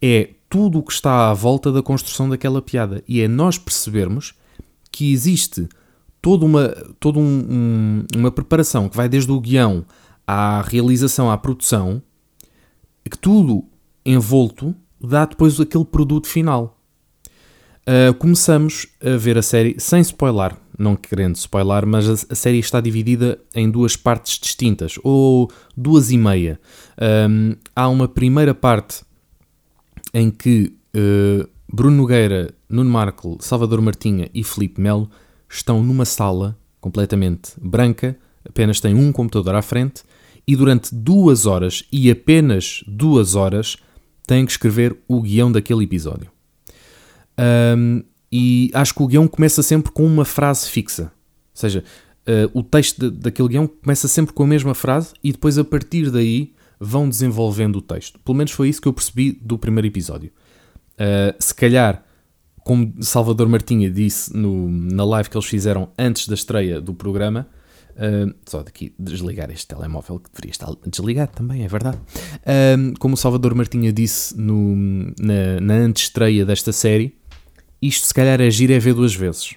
É 0.00 0.30
tudo 0.48 0.78
o 0.78 0.82
que 0.82 0.92
está 0.92 1.30
à 1.30 1.34
volta 1.34 1.70
da 1.72 1.82
construção 1.82 2.28
daquela 2.28 2.60
piada. 2.60 3.02
E 3.08 3.20
é 3.20 3.28
nós 3.28 3.56
percebermos 3.56 4.34
que 4.90 5.12
existe 5.12 5.68
toda 6.20 6.44
uma, 6.44 6.68
toda 7.00 7.18
um, 7.18 7.22
um, 7.22 8.04
uma 8.16 8.30
preparação 8.30 8.88
que 8.88 8.96
vai 8.96 9.08
desde 9.08 9.30
o 9.32 9.40
guião 9.40 9.84
à 10.26 10.62
realização, 10.62 11.30
à 11.30 11.38
produção, 11.38 12.02
que 13.10 13.18
tudo 13.18 13.64
envolto 14.04 14.74
dá 15.00 15.24
depois 15.24 15.58
aquele 15.60 15.84
produto 15.84 16.26
final. 16.26 16.78
Uh, 17.82 18.14
começamos 18.14 18.86
a 19.04 19.16
ver 19.16 19.36
a 19.36 19.42
série 19.42 19.74
sem 19.78 20.00
spoiler, 20.02 20.56
não 20.78 20.94
querendo 20.94 21.34
spoiler, 21.34 21.84
mas 21.84 22.08
a, 22.08 22.32
a, 22.32 22.34
série 22.34 22.60
está 22.60 22.80
dividida 22.80 23.40
em 23.52 23.68
duas 23.68 23.96
partes 23.96 24.38
distintas, 24.38 25.00
ou 25.02 25.50
duas 25.76 26.12
e 26.12 26.16
meia. 26.16 26.60
Um, 27.28 27.56
há 27.74 27.88
uma 27.88 28.06
primeira 28.06 28.54
parte 28.54 29.02
em 30.14 30.30
que 30.30 30.72
uh, 30.94 31.48
Bruno 31.72 31.96
Nogueira, 31.96 32.54
Nuno 32.68 32.88
Markle, 32.90 33.38
Salvador 33.40 33.80
Martinha 33.80 34.30
e 34.32 34.44
Felipe 34.44 34.80
Melo 34.80 35.10
estão 35.48 35.82
numa 35.82 36.04
sala 36.04 36.56
completamente 36.80 37.52
branca, 37.60 38.16
apenas 38.48 38.78
têm 38.78 38.94
um 38.94 39.10
computador 39.10 39.56
à 39.56 39.62
frente 39.62 40.04
e 40.46 40.56
durante 40.56 40.94
duas 40.94 41.46
horas 41.46 41.84
e 41.90 42.10
apenas 42.10 42.82
duas 42.86 43.34
horas 43.34 43.76
têm 44.26 44.44
que 44.44 44.52
escrever 44.52 44.96
o 45.08 45.20
guião 45.22 45.50
daquele 45.50 45.84
episódio. 45.84 46.30
Um, 47.76 48.02
e 48.30 48.70
acho 48.72 48.94
que 48.94 49.02
o 49.02 49.06
guião 49.06 49.28
começa 49.28 49.62
sempre 49.62 49.92
com 49.92 50.06
uma 50.06 50.24
frase 50.24 50.68
fixa. 50.68 51.04
Ou 51.04 51.10
seja, 51.54 51.84
uh, 52.26 52.58
o 52.58 52.62
texto 52.62 52.98
de, 52.98 53.18
daquele 53.18 53.48
guião 53.48 53.66
começa 53.66 54.08
sempre 54.08 54.32
com 54.32 54.42
a 54.42 54.46
mesma 54.46 54.74
frase 54.74 55.12
e 55.22 55.32
depois 55.32 55.58
a 55.58 55.64
partir 55.64 56.10
daí 56.10 56.54
vão 56.80 57.08
desenvolvendo 57.08 57.76
o 57.76 57.82
texto. 57.82 58.18
Pelo 58.20 58.36
menos 58.36 58.52
foi 58.52 58.68
isso 58.68 58.80
que 58.80 58.88
eu 58.88 58.92
percebi 58.92 59.32
do 59.32 59.58
primeiro 59.58 59.86
episódio. 59.86 60.32
Uh, 60.94 61.34
se 61.38 61.54
calhar, 61.54 62.04
como 62.64 62.92
Salvador 63.00 63.48
Martinha 63.48 63.90
disse 63.90 64.34
no, 64.36 64.68
na 64.68 65.04
live 65.04 65.28
que 65.28 65.36
eles 65.36 65.46
fizeram 65.46 65.90
antes 65.98 66.26
da 66.26 66.34
estreia 66.34 66.80
do 66.80 66.94
programa, 66.94 67.46
uh, 67.96 68.34
só 68.46 68.62
daqui 68.62 68.94
desligar 68.98 69.50
este 69.50 69.66
telemóvel 69.66 70.18
que 70.18 70.30
deveria 70.30 70.50
estar 70.50 70.68
desligado 70.86 71.32
também, 71.32 71.64
é 71.64 71.68
verdade. 71.68 71.98
Uh, 71.98 72.98
como 72.98 73.16
Salvador 73.16 73.54
Martinha 73.54 73.92
disse 73.92 74.36
no, 74.38 74.76
na, 75.18 75.60
na 75.60 75.74
antestreia 75.74 76.44
desta 76.44 76.72
série, 76.72 77.16
isto 77.80 78.06
se 78.06 78.14
calhar 78.14 78.40
é 78.40 78.50
giro 78.50 78.72
é 78.72 78.78
ver 78.78 78.94
duas 78.94 79.14
vezes. 79.14 79.54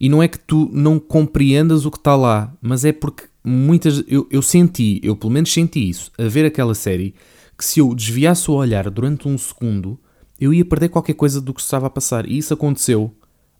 E 0.00 0.08
não 0.08 0.22
é 0.22 0.28
que 0.28 0.38
tu 0.38 0.70
não 0.72 0.98
compreendas 0.98 1.84
o 1.84 1.90
que 1.90 1.98
está 1.98 2.14
lá, 2.14 2.54
mas 2.60 2.84
é 2.84 2.92
porque 2.92 3.24
muitas. 3.42 4.04
Eu, 4.06 4.28
eu 4.30 4.42
senti, 4.42 5.00
eu 5.02 5.16
pelo 5.16 5.32
menos 5.32 5.52
senti 5.52 5.88
isso, 5.88 6.12
a 6.18 6.24
ver 6.24 6.44
aquela 6.44 6.74
série, 6.74 7.14
que 7.56 7.64
se 7.64 7.80
eu 7.80 7.94
desviasse 7.94 8.50
o 8.50 8.54
olhar 8.54 8.88
durante 8.90 9.26
um 9.26 9.36
segundo, 9.36 9.98
eu 10.40 10.54
ia 10.54 10.64
perder 10.64 10.90
qualquer 10.90 11.14
coisa 11.14 11.40
do 11.40 11.52
que 11.52 11.60
estava 11.60 11.86
a 11.88 11.90
passar. 11.90 12.26
E 12.26 12.38
isso 12.38 12.54
aconteceu, 12.54 13.12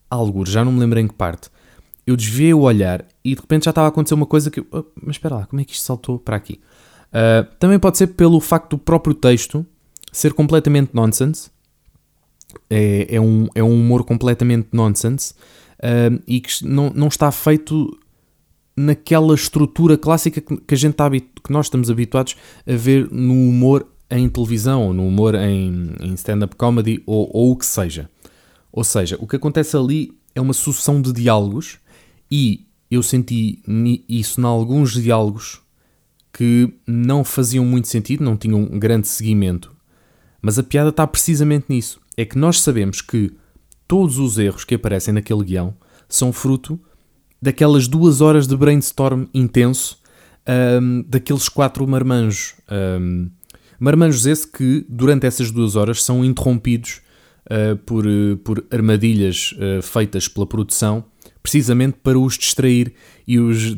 algo, 0.08 0.46
já 0.46 0.64
não 0.64 0.72
me 0.72 0.80
lembro 0.80 1.00
em 1.00 1.08
que 1.08 1.14
parte. 1.14 1.50
Eu 2.08 2.16
desviei 2.16 2.54
o 2.54 2.60
olhar 2.60 3.04
e 3.22 3.34
de 3.34 3.40
repente 3.42 3.66
já 3.66 3.70
estava 3.70 3.86
a 3.86 3.90
acontecer 3.90 4.14
uma 4.14 4.24
coisa 4.24 4.50
que. 4.50 4.60
Oh, 4.72 4.82
mas 4.96 5.16
espera 5.16 5.36
lá, 5.36 5.46
como 5.46 5.60
é 5.60 5.64
que 5.66 5.74
isto 5.74 5.84
saltou 5.84 6.18
para 6.18 6.36
aqui? 6.36 6.58
Uh, 7.08 7.46
também 7.58 7.78
pode 7.78 7.98
ser 7.98 8.06
pelo 8.06 8.40
facto 8.40 8.70
do 8.70 8.78
próprio 8.78 9.14
texto 9.14 9.66
ser 10.10 10.32
completamente 10.32 10.94
nonsense. 10.94 11.50
É, 12.70 13.14
é, 13.16 13.20
um, 13.20 13.46
é 13.54 13.62
um 13.62 13.74
humor 13.74 14.04
completamente 14.04 14.68
nonsense 14.72 15.34
uh, 15.80 16.18
e 16.26 16.40
que 16.40 16.64
não, 16.64 16.90
não 16.94 17.08
está 17.08 17.30
feito 17.30 17.94
naquela 18.74 19.34
estrutura 19.34 19.98
clássica 19.98 20.40
que, 20.40 20.56
que 20.56 20.74
a 20.74 20.78
gente 20.78 20.92
está, 20.92 21.10
que 21.10 21.50
nós 21.52 21.66
estamos 21.66 21.90
habituados 21.90 22.36
a 22.66 22.72
ver 22.72 23.06
no 23.10 23.34
humor 23.34 23.86
em 24.10 24.26
televisão, 24.30 24.86
ou 24.86 24.94
no 24.94 25.06
humor 25.06 25.34
em, 25.34 25.92
em 26.00 26.14
stand-up 26.14 26.56
comedy, 26.56 27.02
ou, 27.04 27.28
ou 27.34 27.50
o 27.50 27.56
que 27.56 27.66
seja. 27.66 28.08
Ou 28.72 28.82
seja, 28.82 29.18
o 29.20 29.26
que 29.26 29.36
acontece 29.36 29.76
ali 29.76 30.16
é 30.34 30.40
uma 30.40 30.54
sucessão 30.54 31.02
de 31.02 31.12
diálogos 31.12 31.78
e 32.30 32.66
eu 32.90 33.02
senti 33.02 33.62
isso 34.08 34.40
em 34.40 34.44
alguns 34.44 34.92
diálogos 34.92 35.60
que 36.32 36.72
não 36.86 37.24
faziam 37.24 37.64
muito 37.64 37.88
sentido, 37.88 38.24
não 38.24 38.36
tinham 38.36 38.60
um 38.60 38.78
grande 38.78 39.08
seguimento. 39.08 39.74
Mas 40.40 40.58
a 40.58 40.62
piada 40.62 40.90
está 40.90 41.06
precisamente 41.06 41.66
nisso. 41.68 42.00
É 42.16 42.24
que 42.24 42.38
nós 42.38 42.60
sabemos 42.60 43.00
que 43.00 43.32
todos 43.86 44.18
os 44.18 44.38
erros 44.38 44.64
que 44.64 44.74
aparecem 44.74 45.14
naquele 45.14 45.44
guião 45.44 45.74
são 46.08 46.32
fruto 46.32 46.80
daquelas 47.40 47.88
duas 47.88 48.20
horas 48.20 48.46
de 48.46 48.56
brainstorm 48.56 49.24
intenso 49.32 49.98
um, 50.80 51.04
daqueles 51.06 51.48
quatro 51.48 51.86
marmanjos. 51.86 52.54
Um, 52.70 53.30
marmanjos 53.78 54.26
esse 54.26 54.46
que, 54.50 54.84
durante 54.88 55.26
essas 55.26 55.50
duas 55.50 55.76
horas, 55.76 56.02
são 56.02 56.24
interrompidos 56.24 57.00
uh, 57.46 57.76
por, 57.78 58.06
uh, 58.06 58.36
por 58.38 58.64
armadilhas 58.70 59.54
uh, 59.54 59.82
feitas 59.82 60.26
pela 60.26 60.46
produção, 60.46 61.04
precisamente 61.48 61.96
para 62.02 62.18
os 62.18 62.36
distrair 62.36 62.92
e 63.26 63.38
os 63.38 63.74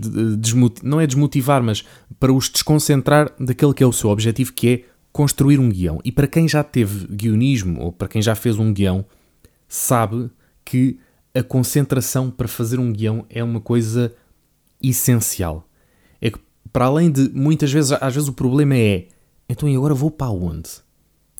não 0.82 1.00
é 1.00 1.06
desmotivar, 1.06 1.62
mas 1.62 1.84
para 2.18 2.32
os 2.32 2.48
desconcentrar 2.48 3.32
daquele 3.38 3.72
que 3.72 3.84
é 3.84 3.86
o 3.86 3.92
seu 3.92 4.10
objetivo, 4.10 4.52
que 4.52 4.68
é 4.68 4.84
construir 5.12 5.60
um 5.60 5.68
guião. 5.68 6.00
E 6.04 6.10
para 6.10 6.26
quem 6.26 6.48
já 6.48 6.64
teve 6.64 7.06
guionismo, 7.06 7.80
ou 7.80 7.92
para 7.92 8.08
quem 8.08 8.20
já 8.20 8.34
fez 8.34 8.58
um 8.58 8.72
guião, 8.72 9.04
sabe 9.68 10.28
que 10.64 10.98
a 11.32 11.44
concentração 11.44 12.28
para 12.28 12.48
fazer 12.48 12.80
um 12.80 12.92
guião 12.92 13.24
é 13.30 13.42
uma 13.42 13.60
coisa 13.60 14.12
essencial. 14.82 15.64
É 16.20 16.28
que, 16.28 16.40
para 16.72 16.86
além 16.86 17.08
de 17.08 17.30
muitas 17.32 17.72
vezes, 17.72 17.92
às 17.92 18.12
vezes 18.12 18.28
o 18.28 18.32
problema 18.32 18.76
é 18.76 19.06
então 19.48 19.68
e 19.68 19.76
agora 19.76 19.94
vou 19.94 20.10
para 20.10 20.30
onde? 20.30 20.70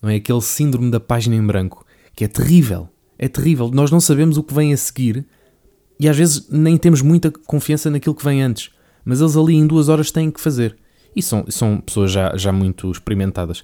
Não 0.01 0.09
é 0.09 0.15
aquele 0.15 0.41
síndrome 0.41 0.89
da 0.89 0.99
página 0.99 1.35
em 1.35 1.45
branco 1.45 1.85
que 2.15 2.23
é 2.23 2.27
terrível. 2.29 2.87
É 3.17 3.27
terrível. 3.27 3.69
Nós 3.69 3.91
não 3.91 3.99
sabemos 3.99 4.37
o 4.37 4.43
que 4.43 4.53
vem 4.53 4.73
a 4.73 4.77
seguir 4.77 5.25
e 6.01 6.09
às 6.09 6.17
vezes 6.17 6.47
nem 6.49 6.77
temos 6.77 7.03
muita 7.03 7.29
confiança 7.29 7.87
naquilo 7.87 8.15
que 8.15 8.25
vem 8.25 8.41
antes. 8.41 8.71
Mas 9.05 9.21
eles 9.21 9.37
ali 9.37 9.53
em 9.53 9.67
duas 9.67 9.87
horas 9.87 10.09
têm 10.09 10.31
que 10.31 10.41
fazer. 10.41 10.75
E 11.15 11.21
são, 11.21 11.45
são 11.47 11.79
pessoas 11.79 12.11
já, 12.11 12.35
já 12.35 12.51
muito 12.51 12.89
experimentadas. 12.89 13.63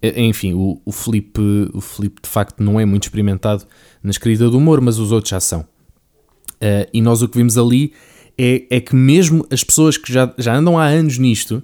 Enfim, 0.00 0.54
o, 0.54 0.80
o 0.84 0.92
Felipe, 0.92 1.40
o 1.74 1.80
Felipe 1.80 2.22
de 2.22 2.28
facto 2.28 2.62
não 2.62 2.78
é 2.78 2.84
muito 2.84 3.02
experimentado 3.04 3.64
na 4.00 4.10
escrita 4.12 4.48
do 4.48 4.56
humor, 4.56 4.80
mas 4.80 5.00
os 5.00 5.10
outros 5.10 5.30
já 5.30 5.40
são. 5.40 5.62
Uh, 5.62 6.86
e 6.92 7.02
nós 7.02 7.22
o 7.22 7.28
que 7.28 7.36
vimos 7.36 7.58
ali 7.58 7.92
é, 8.38 8.64
é 8.70 8.80
que 8.80 8.94
mesmo 8.94 9.44
as 9.50 9.64
pessoas 9.64 9.96
que 9.96 10.12
já, 10.12 10.32
já 10.38 10.54
andam 10.54 10.78
há 10.78 10.86
anos 10.86 11.18
nisto, 11.18 11.60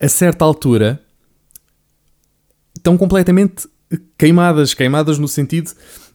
a 0.00 0.08
certa 0.08 0.44
altura, 0.44 1.00
estão 2.76 2.98
completamente 2.98 3.68
queimadas, 4.18 4.74
queimadas 4.74 5.20
no 5.20 5.28
sentido 5.28 5.70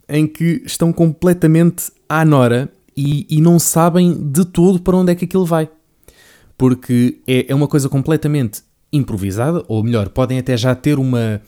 em 0.09 0.27
que 0.27 0.61
estão 0.65 0.91
completamente 0.91 1.93
à 2.09 2.25
nora 2.25 2.74
e, 2.95 3.25
e 3.29 3.41
não 3.41 3.59
sabem 3.59 4.31
de 4.31 4.45
todo 4.45 4.79
para 4.79 4.95
onde 4.95 5.11
é 5.11 5.15
que 5.15 5.25
aquilo 5.25 5.45
vai. 5.45 5.69
Porque 6.57 7.21
é, 7.27 7.45
é 7.49 7.55
uma 7.55 7.67
coisa 7.67 7.89
completamente 7.89 8.63
improvisada, 8.91 9.63
ou 9.67 9.83
melhor, 9.83 10.09
podem 10.09 10.39
até 10.39 10.55
já 10.55 10.73
ter 10.73 10.97
uma, 10.97 11.41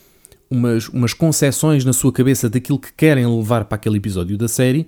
umas, 0.49 0.89
umas 0.89 1.13
concepções 1.13 1.85
na 1.85 1.93
sua 1.93 2.11
cabeça 2.11 2.49
daquilo 2.49 2.79
que 2.79 2.93
querem 2.93 3.25
levar 3.25 3.65
para 3.65 3.75
aquele 3.75 3.97
episódio 3.97 4.37
da 4.37 4.47
série, 4.47 4.87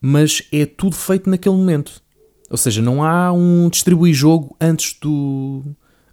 mas 0.00 0.42
é 0.50 0.64
tudo 0.64 0.96
feito 0.96 1.28
naquele 1.28 1.56
momento. 1.56 2.02
Ou 2.50 2.56
seja, 2.56 2.80
não 2.80 3.02
há 3.02 3.32
um 3.32 3.68
distribuir 3.68 4.14
jogo 4.14 4.56
antes 4.60 4.96
do, 5.00 5.62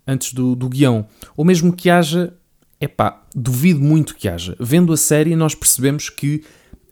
antes 0.07 0.33
do, 0.33 0.55
do 0.55 0.69
guião. 0.69 1.05
Ou 1.35 1.45
mesmo 1.45 1.73
que 1.73 1.89
haja, 1.89 2.33
epá, 2.79 3.23
duvido 3.35 3.79
muito 3.79 4.15
que 4.15 4.27
haja. 4.27 4.55
Vendo 4.59 4.91
a 4.93 4.97
série, 4.97 5.35
nós 5.35 5.53
percebemos 5.53 6.09
que 6.09 6.43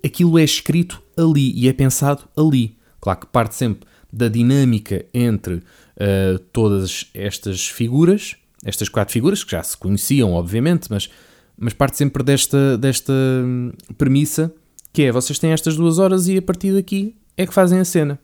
aquilo 0.03 0.37
é 0.37 0.43
escrito 0.43 1.01
ali 1.17 1.51
e 1.55 1.67
é 1.67 1.73
pensado 1.73 2.23
ali. 2.35 2.77
Claro 2.99 3.19
que 3.19 3.27
parte 3.27 3.55
sempre 3.55 3.87
da 4.11 4.27
dinâmica 4.27 5.05
entre 5.13 5.55
uh, 5.55 6.39
todas 6.51 7.09
estas 7.13 7.67
figuras, 7.67 8.35
estas 8.63 8.89
quatro 8.89 9.13
figuras, 9.13 9.43
que 9.43 9.51
já 9.51 9.63
se 9.63 9.77
conheciam, 9.77 10.33
obviamente, 10.33 10.87
mas, 10.89 11.09
mas 11.57 11.73
parte 11.73 11.97
sempre 11.97 12.23
desta, 12.23 12.77
desta 12.77 13.13
hum, 13.13 13.71
premissa 13.97 14.53
que 14.91 15.03
é 15.03 15.11
vocês 15.11 15.39
têm 15.39 15.51
estas 15.51 15.75
duas 15.75 15.99
horas 15.99 16.27
e 16.27 16.37
a 16.37 16.41
partir 16.41 16.73
daqui 16.73 17.15
é 17.37 17.45
que 17.45 17.53
fazem 17.53 17.79
a 17.79 17.85
cena. 17.85 18.19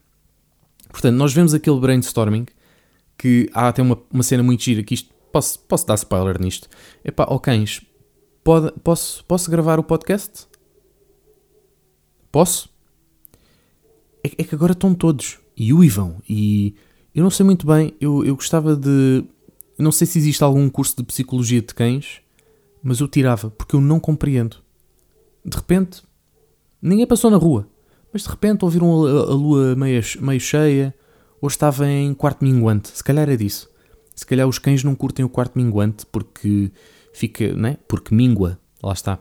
Portanto, 0.90 1.16
nós 1.16 1.34
vemos 1.34 1.54
aquele 1.54 1.80
brainstorming 1.80 2.46
que 3.18 3.50
há 3.54 3.70
até 3.70 3.82
uma, 3.82 3.98
uma 4.12 4.24
cena 4.24 4.44
muito 4.44 4.64
gira 4.64 4.84
que 4.84 4.94
isto 4.94 5.14
posso, 5.32 5.60
posso 5.60 5.86
dar 5.88 5.96
spoiler 5.96 6.40
nisto. 6.40 6.68
Epá, 7.04 7.26
ó 7.30 7.36
oh 7.36 7.40
cães, 7.40 7.82
pode, 8.44 8.72
posso, 8.84 9.24
posso 9.26 9.50
gravar 9.50 9.80
o 9.80 9.84
podcast? 9.84 10.48
Posso? 12.36 12.68
É, 14.22 14.28
é 14.28 14.44
que 14.44 14.54
agora 14.54 14.74
estão 14.74 14.94
todos 14.94 15.40
e 15.56 15.72
uivam 15.72 16.22
e 16.28 16.76
eu 17.16 17.24
não 17.24 17.30
sei 17.30 17.46
muito 17.46 17.66
bem, 17.66 17.94
eu, 18.02 18.26
eu 18.26 18.36
gostava 18.36 18.76
de 18.76 19.24
eu 19.78 19.82
não 19.82 19.90
sei 19.90 20.06
se 20.06 20.20
existe 20.20 20.44
algum 20.44 20.70
curso 20.70 20.98
de 20.98 21.04
psicologia 21.04 21.62
de 21.62 21.74
cães, 21.74 22.20
mas 22.84 23.00
eu 23.00 23.08
tirava, 23.08 23.50
porque 23.52 23.74
eu 23.74 23.80
não 23.80 24.02
compreendo. 24.02 24.58
De 25.46 25.56
repente, 25.56 26.04
ninguém 26.82 27.08
passou 27.08 27.32
na 27.32 27.38
rua, 27.38 27.70
mas 28.12 28.24
de 28.24 28.28
repente 28.28 28.66
ouviram 28.66 29.06
a, 29.06 29.10
a 29.12 29.34
lua 29.34 29.74
meio, 29.74 30.04
meio 30.20 30.40
cheia, 30.42 30.94
ou 31.40 31.48
estava 31.48 31.88
em 31.88 32.14
quarto 32.14 32.44
minguante. 32.44 32.90
Se 32.90 33.02
calhar 33.02 33.30
é 33.30 33.38
disso. 33.38 33.70
Se 34.14 34.26
calhar 34.26 34.46
os 34.46 34.60
cães 34.60 34.84
não 34.84 34.94
curtem 34.94 35.24
o 35.24 35.30
quarto 35.30 35.58
minguante 35.58 36.06
porque 36.08 36.70
fica, 37.14 37.54
né? 37.54 37.78
Porque 37.88 38.14
mingua. 38.14 38.60
Lá 38.84 38.92
está. 38.92 39.20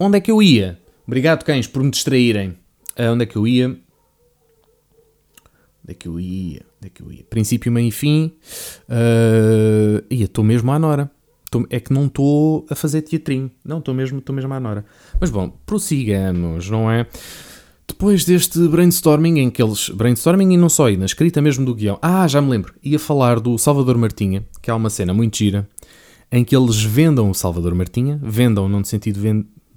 Onde 0.00 0.16
é 0.16 0.20
que 0.22 0.30
eu 0.30 0.42
ia? 0.42 0.80
Obrigado, 1.06 1.44
cães, 1.44 1.66
por 1.66 1.82
me 1.82 1.90
distraírem. 1.90 2.50
Uh, 2.98 3.12
onde 3.12 3.24
é 3.24 3.26
que 3.26 3.36
eu 3.36 3.46
ia? 3.46 3.68
Onde 3.68 3.78
é 5.88 5.94
que 5.94 6.06
eu 6.06 6.20
ia? 6.20 6.62
Onde 6.78 6.86
é 6.86 6.88
que 6.88 7.02
eu 7.02 7.12
ia? 7.12 7.24
Princípio, 7.24 7.72
meio 7.72 7.88
e 7.88 7.90
fim. 7.90 8.32
Uh, 8.88 10.04
ia, 10.10 10.26
estou 10.26 10.44
mesmo 10.44 10.70
à 10.70 10.78
Nora. 10.78 11.10
Tô, 11.50 11.66
é 11.68 11.80
que 11.80 11.92
não 11.92 12.06
estou 12.06 12.64
a 12.70 12.74
fazer 12.74 13.02
teatrinho. 13.02 13.50
Não, 13.64 13.78
estou 13.78 13.92
mesmo, 13.92 14.18
estou 14.18 14.34
mesmo 14.34 14.54
à 14.54 14.60
Nora. 14.60 14.84
Mas 15.20 15.28
bom, 15.28 15.50
prossigamos, 15.66 16.70
não 16.70 16.90
é? 16.90 17.06
Depois 17.86 18.24
deste 18.24 18.58
brainstorming 18.68 19.38
em 19.38 19.50
que 19.50 19.62
eles. 19.62 19.90
Brainstorming 19.90 20.54
e 20.54 20.56
não 20.56 20.68
só, 20.68 20.88
e 20.88 20.96
na 20.96 21.04
escrita 21.04 21.42
mesmo 21.42 21.66
do 21.66 21.74
guião. 21.74 21.98
Ah, 22.00 22.26
já 22.26 22.40
me 22.40 22.48
lembro. 22.48 22.74
Ia 22.82 22.98
falar 22.98 23.38
do 23.38 23.58
Salvador 23.58 23.98
Martinha, 23.98 24.46
que 24.62 24.70
é 24.70 24.74
uma 24.74 24.88
cena 24.88 25.12
muito 25.12 25.36
gira, 25.36 25.68
em 26.30 26.44
que 26.44 26.56
eles 26.56 26.82
vendam 26.82 27.28
o 27.28 27.34
Salvador 27.34 27.74
Martinha. 27.74 28.18
Vendam, 28.22 28.68
não 28.68 28.78
no 28.78 28.84
sentido 28.84 29.20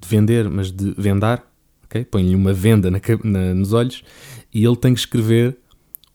de 0.05 0.09
vender, 0.15 0.49
mas 0.49 0.71
de 0.71 0.93
vendar. 0.97 1.43
Okay? 1.85 2.05
Põe-lhe 2.05 2.35
uma 2.35 2.53
venda 2.53 2.89
na, 2.91 2.99
na, 3.23 3.53
nos 3.53 3.73
olhos 3.73 4.03
e 4.53 4.63
ele 4.63 4.75
tem 4.75 4.93
que 4.93 4.99
escrever 4.99 5.57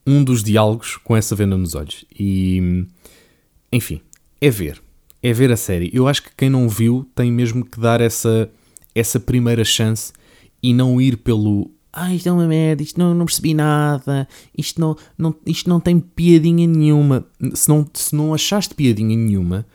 um 0.07 0.25
dos 0.25 0.43
diálogos 0.43 0.97
com 0.97 1.17
essa 1.17 1.35
venda 1.35 1.57
nos 1.57 1.75
olhos. 1.75 2.05
E, 2.19 2.87
enfim, 3.73 4.01
é 4.41 4.51
ver. 4.51 4.81
É 5.23 5.33
ver 5.33 5.53
a 5.53 5.57
série. 5.57 5.91
Eu 5.93 6.09
acho 6.09 6.23
que 6.23 6.31
quem 6.37 6.49
não 6.49 6.69
viu 6.69 7.07
tem 7.15 7.31
mesmo 7.31 7.65
que 7.65 7.79
dar 7.79 8.01
essa, 8.01 8.51
essa 8.95 9.21
primeira 9.21 9.65
chance 9.65 10.13
e 10.63 10.73
não 10.73 11.01
ir 11.01 11.19
pelo 11.19 11.71
ah, 11.93 12.15
isto 12.15 12.29
é 12.29 12.33
uma 12.33 12.47
merda, 12.47 12.85
isto 12.85 13.01
não, 13.01 13.13
não 13.13 13.27
percebi 13.27 13.53
nada, 13.53 14.29
isto 14.57 14.81
não, 14.81 14.97
não, 15.19 15.35
isto 15.45 15.69
não 15.69 15.81
tem 15.81 15.99
piadinha 15.99 16.65
nenhuma. 16.65 17.27
Se 17.53 17.69
não, 17.69 17.85
se 17.93 18.15
não 18.15 18.33
achaste 18.33 18.77
piadinha 18.77 19.17
nenhuma, 19.17 19.67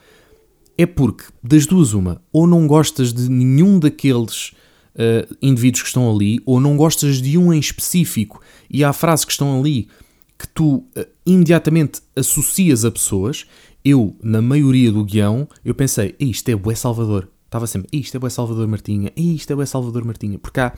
é 0.77 0.85
porque, 0.85 1.25
das 1.41 1.65
duas, 1.65 1.93
uma, 1.93 2.21
ou 2.31 2.45
não 2.45 2.67
gostas 2.67 3.13
de 3.13 3.29
nenhum 3.29 3.79
daqueles 3.79 4.49
uh, 4.95 5.35
indivíduos 5.41 5.83
que 5.83 5.87
estão 5.87 6.13
ali, 6.13 6.39
ou 6.45 6.59
não 6.59 6.75
gostas 6.75 7.21
de 7.21 7.37
um 7.37 7.53
em 7.53 7.59
específico 7.59 8.41
e 8.69 8.83
há 8.83 8.91
frases 8.91 9.25
que 9.25 9.31
estão 9.31 9.59
ali 9.59 9.87
que 10.37 10.47
tu 10.47 10.75
uh, 10.75 11.05
imediatamente 11.25 12.01
associas 12.15 12.83
a 12.83 12.91
pessoas. 12.91 13.45
Eu, 13.83 14.15
na 14.21 14.41
maioria 14.41 14.91
do 14.91 15.05
guião, 15.05 15.47
eu 15.63 15.75
pensei, 15.75 16.15
isto 16.19 16.49
é 16.49 16.55
Bué 16.55 16.75
Salvador. 16.75 17.29
Estava 17.45 17.67
sempre, 17.67 17.87
isto 17.97 18.17
é 18.17 18.19
Bué 18.19 18.29
Salvador 18.29 18.67
Martinha, 18.67 19.11
isto 19.15 19.51
é 19.51 19.55
Bué 19.55 19.65
Salvador 19.65 20.03
Martinha. 20.03 20.37
Porque 20.39 20.59
há, 20.59 20.73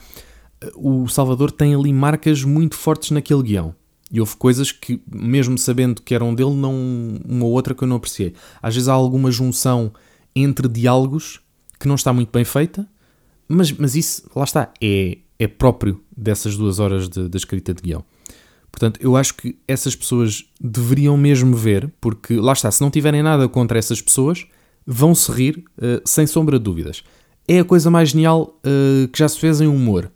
uh, 0.76 1.02
o 1.02 1.08
Salvador 1.08 1.50
tem 1.50 1.74
ali 1.74 1.92
marcas 1.92 2.44
muito 2.44 2.76
fortes 2.76 3.10
naquele 3.10 3.42
guião. 3.42 3.74
E 4.10 4.20
houve 4.20 4.36
coisas 4.36 4.72
que, 4.72 5.00
mesmo 5.06 5.58
sabendo 5.58 6.02
que 6.02 6.14
eram 6.14 6.34
dele, 6.34 6.54
não 6.54 6.74
uma 7.24 7.44
ou 7.44 7.52
outra 7.52 7.74
que 7.74 7.84
eu 7.84 7.88
não 7.88 7.96
apreciei. 7.96 8.34
Às 8.62 8.74
vezes 8.74 8.88
há 8.88 8.92
alguma 8.92 9.30
junção 9.30 9.92
entre 10.34 10.68
diálogos 10.68 11.40
que 11.78 11.86
não 11.86 11.94
está 11.94 12.12
muito 12.12 12.30
bem 12.30 12.44
feita, 12.44 12.88
mas, 13.46 13.70
mas 13.72 13.94
isso, 13.94 14.28
lá 14.34 14.44
está, 14.44 14.72
é, 14.80 15.18
é 15.38 15.46
próprio 15.46 16.02
dessas 16.16 16.56
duas 16.56 16.78
horas 16.78 17.08
de, 17.08 17.28
de 17.28 17.36
escrita 17.36 17.72
de 17.72 17.82
guião. 17.82 18.04
Portanto, 18.70 19.00
eu 19.02 19.16
acho 19.16 19.34
que 19.34 19.58
essas 19.66 19.96
pessoas 19.96 20.44
deveriam 20.60 21.16
mesmo 21.16 21.56
ver, 21.56 21.92
porque 22.00 22.36
lá 22.36 22.52
está, 22.52 22.70
se 22.70 22.80
não 22.80 22.90
tiverem 22.90 23.22
nada 23.22 23.48
contra 23.48 23.78
essas 23.78 24.00
pessoas, 24.00 24.46
vão 24.86 25.14
se 25.14 25.30
rir 25.32 25.64
uh, 25.78 26.00
sem 26.04 26.26
sombra 26.26 26.58
de 26.58 26.64
dúvidas. 26.64 27.02
É 27.46 27.60
a 27.60 27.64
coisa 27.64 27.90
mais 27.90 28.10
genial 28.10 28.58
uh, 28.64 29.08
que 29.08 29.18
já 29.18 29.28
se 29.28 29.38
fez 29.38 29.60
em 29.60 29.66
humor. 29.66 30.10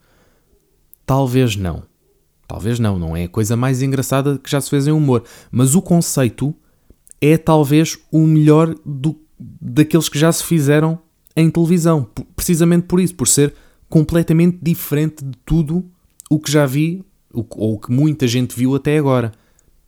Talvez 1.07 1.57
não. 1.57 1.83
Talvez 2.53 2.79
não, 2.79 2.99
não 2.99 3.17
é 3.17 3.25
a 3.25 3.29
coisa 3.29 3.57
mais 3.57 3.81
engraçada 3.81 4.39
que 4.39 4.51
já 4.51 4.61
se 4.61 4.69
fez 4.69 4.87
em 4.87 4.93
humor. 4.93 5.25
Mas 5.51 5.75
o 5.75 5.81
conceito 5.81 6.55
é 7.19 7.39
talvez 7.39 7.97
o 8.11 8.27
melhor 8.27 8.75
do, 8.85 9.19
daqueles 9.39 10.07
que 10.07 10.19
já 10.19 10.31
se 10.31 10.45
fizeram 10.45 10.99
em 11.35 11.51
televisão. 11.51 12.07
Precisamente 12.37 12.83
por 12.83 13.01
isso, 13.01 13.15
por 13.15 13.27
ser 13.27 13.55
completamente 13.89 14.59
diferente 14.61 15.25
de 15.25 15.33
tudo 15.47 15.83
o 16.29 16.39
que 16.39 16.53
já 16.53 16.67
vi 16.67 17.03
ou 17.33 17.79
que 17.79 17.91
muita 17.91 18.29
gente 18.29 18.55
viu 18.55 18.75
até 18.75 18.99
agora. 18.99 19.33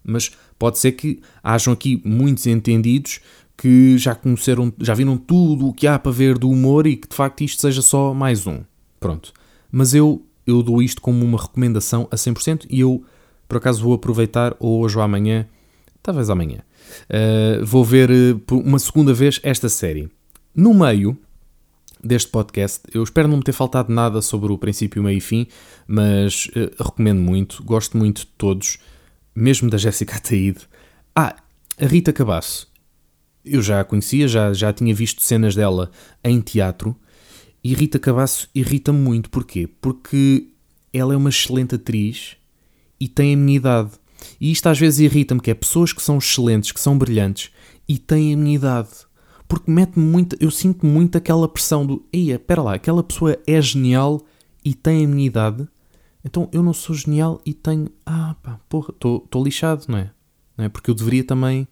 Mas 0.02 0.30
pode 0.58 0.78
ser 0.78 0.92
que 0.92 1.20
hajam 1.42 1.74
aqui 1.74 2.00
muitos 2.02 2.46
entendidos 2.46 3.20
que 3.58 3.98
já 3.98 4.14
conheceram, 4.14 4.72
já 4.80 4.94
viram 4.94 5.18
tudo 5.18 5.68
o 5.68 5.74
que 5.74 5.86
há 5.86 5.98
para 5.98 6.10
ver 6.10 6.38
do 6.38 6.48
humor 6.48 6.86
e 6.86 6.96
que 6.96 7.08
de 7.08 7.14
facto 7.14 7.44
isto 7.44 7.60
seja 7.60 7.82
só 7.82 8.14
mais 8.14 8.46
um. 8.46 8.62
Pronto. 8.98 9.34
Mas 9.70 9.92
eu 9.92 10.24
eu 10.46 10.62
dou 10.62 10.82
isto 10.82 11.00
como 11.00 11.24
uma 11.24 11.40
recomendação 11.40 12.08
a 12.10 12.16
100% 12.16 12.66
e 12.68 12.80
eu, 12.80 13.04
por 13.48 13.58
acaso, 13.58 13.82
vou 13.82 13.94
aproveitar 13.94 14.54
hoje 14.58 14.96
ou 14.96 15.02
amanhã, 15.02 15.46
talvez 16.02 16.30
amanhã, 16.30 16.58
uh, 17.10 17.64
vou 17.64 17.84
ver 17.84 18.10
uh, 18.10 18.54
uma 18.54 18.78
segunda 18.78 19.12
vez 19.12 19.40
esta 19.42 19.68
série. 19.68 20.08
No 20.54 20.74
meio 20.74 21.16
deste 22.02 22.28
podcast, 22.28 22.82
eu 22.92 23.02
espero 23.02 23.28
não 23.28 23.38
me 23.38 23.42
ter 23.42 23.52
faltado 23.52 23.92
nada 23.92 24.20
sobre 24.20 24.52
o 24.52 24.58
princípio, 24.58 25.02
meio 25.02 25.18
e 25.18 25.20
fim, 25.20 25.46
mas 25.86 26.46
uh, 26.48 26.84
recomendo 26.84 27.20
muito, 27.20 27.62
gosto 27.64 27.96
muito 27.96 28.20
de 28.20 28.26
todos, 28.38 28.78
mesmo 29.34 29.70
da 29.70 29.78
Jéssica 29.78 30.16
Ataíde. 30.16 30.60
Ah, 31.16 31.36
a 31.80 31.86
Rita 31.86 32.12
Cabasso. 32.12 32.72
Eu 33.44 33.60
já 33.60 33.80
a 33.80 33.84
conhecia, 33.84 34.26
já, 34.26 34.52
já 34.52 34.72
tinha 34.72 34.94
visto 34.94 35.22
cenas 35.22 35.54
dela 35.54 35.90
em 36.22 36.40
teatro 36.40 36.96
e 37.64 37.72
Rita 37.72 37.98
Cabasso 37.98 38.48
irrita-me 38.54 38.98
muito. 38.98 39.30
Porquê? 39.30 39.66
Porque 39.80 40.48
ela 40.92 41.14
é 41.14 41.16
uma 41.16 41.30
excelente 41.30 41.76
atriz 41.76 42.36
e 43.00 43.08
tem 43.08 43.32
a 43.32 43.36
minha 43.36 43.56
idade. 43.56 43.92
E 44.38 44.52
isto 44.52 44.68
às 44.68 44.78
vezes 44.78 45.00
irrita-me, 45.00 45.40
que 45.40 45.50
é 45.50 45.54
pessoas 45.54 45.92
que 45.92 46.02
são 46.02 46.18
excelentes, 46.18 46.72
que 46.72 46.80
são 46.80 46.98
brilhantes 46.98 47.50
e 47.88 47.98
têm 47.98 48.34
a 48.34 48.36
minha 48.36 48.56
idade. 48.56 48.90
Porque 49.48 49.70
mete-me 49.70 50.04
muito, 50.04 50.36
eu 50.38 50.50
sinto 50.50 50.84
muito 50.84 51.16
aquela 51.16 51.48
pressão 51.48 51.86
do, 51.86 52.06
eia, 52.12 52.34
espera 52.34 52.62
lá, 52.62 52.74
aquela 52.74 53.02
pessoa 53.02 53.38
é 53.46 53.60
genial 53.60 54.22
e 54.64 54.74
tem 54.74 55.04
a 55.04 55.08
minha 55.08 55.26
idade, 55.26 55.68
então 56.24 56.48
eu 56.50 56.62
não 56.62 56.72
sou 56.72 56.94
genial 56.94 57.40
e 57.44 57.52
tenho, 57.52 57.88
ah 58.06 58.34
pá, 58.42 58.58
porra, 58.68 58.88
estou 58.90 59.44
lixado, 59.44 59.84
não 59.88 59.98
é? 59.98 60.10
não 60.56 60.64
é? 60.64 60.68
Porque 60.70 60.90
eu 60.90 60.94
deveria 60.94 61.22
também, 61.22 61.68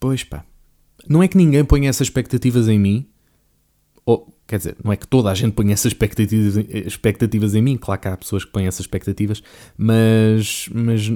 pois 0.00 0.24
pá, 0.24 0.44
não 1.08 1.22
é 1.22 1.28
que 1.28 1.36
ninguém 1.36 1.64
ponha 1.64 1.88
essas 1.88 2.08
expectativas 2.08 2.66
em 2.68 2.78
mim, 2.80 3.06
ou, 4.04 4.34
quer 4.46 4.58
dizer, 4.58 4.76
não 4.82 4.92
é 4.92 4.96
que 4.96 5.06
toda 5.06 5.30
a 5.30 5.34
gente 5.34 5.52
ponha 5.52 5.72
essas 5.72 5.92
expectativas, 5.92 6.56
expectativas 6.86 7.54
em 7.54 7.62
mim, 7.62 7.76
claro 7.76 8.00
que 8.00 8.08
há 8.08 8.16
pessoas 8.16 8.44
que 8.44 8.50
põem 8.50 8.66
essas 8.66 8.80
expectativas, 8.80 9.42
mas, 9.76 10.68
mas 10.74 11.12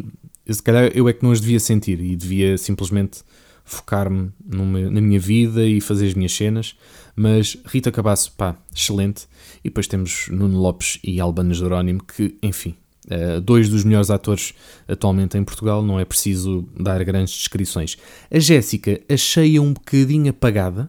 se 0.48 0.62
calhar 0.62 0.90
eu 0.94 1.08
é 1.08 1.12
que 1.12 1.22
não 1.22 1.32
as 1.32 1.40
devia 1.40 1.58
sentir 1.58 2.00
e 2.00 2.14
devia 2.14 2.56
simplesmente 2.56 3.22
focar-me 3.64 4.30
na 4.44 5.00
minha 5.00 5.18
vida 5.18 5.66
e 5.66 5.80
fazer 5.80 6.06
as 6.06 6.14
minhas 6.14 6.32
cenas. 6.32 6.76
Mas 7.16 7.58
Rita 7.66 7.90
Cabasso, 7.90 8.32
pá, 8.32 8.56
excelente. 8.74 9.26
E 9.64 9.68
depois 9.68 9.88
temos 9.88 10.28
Nuno 10.30 10.58
Lopes 10.58 11.00
e 11.02 11.20
Albano 11.20 11.52
Jerónimo, 11.52 12.02
que, 12.04 12.36
enfim, 12.40 12.76
uh, 13.06 13.40
dois 13.40 13.68
dos 13.68 13.82
melhores 13.84 14.08
atores 14.08 14.54
atualmente 14.86 15.36
em 15.36 15.42
Portugal, 15.42 15.82
não 15.82 15.98
é 15.98 16.04
preciso 16.04 16.68
dar 16.78 17.02
grandes 17.04 17.34
descrições. 17.34 17.96
A 18.30 18.38
Jéssica 18.38 19.00
achei-a 19.08 19.60
um 19.60 19.72
bocadinho 19.72 20.30
apagada, 20.30 20.88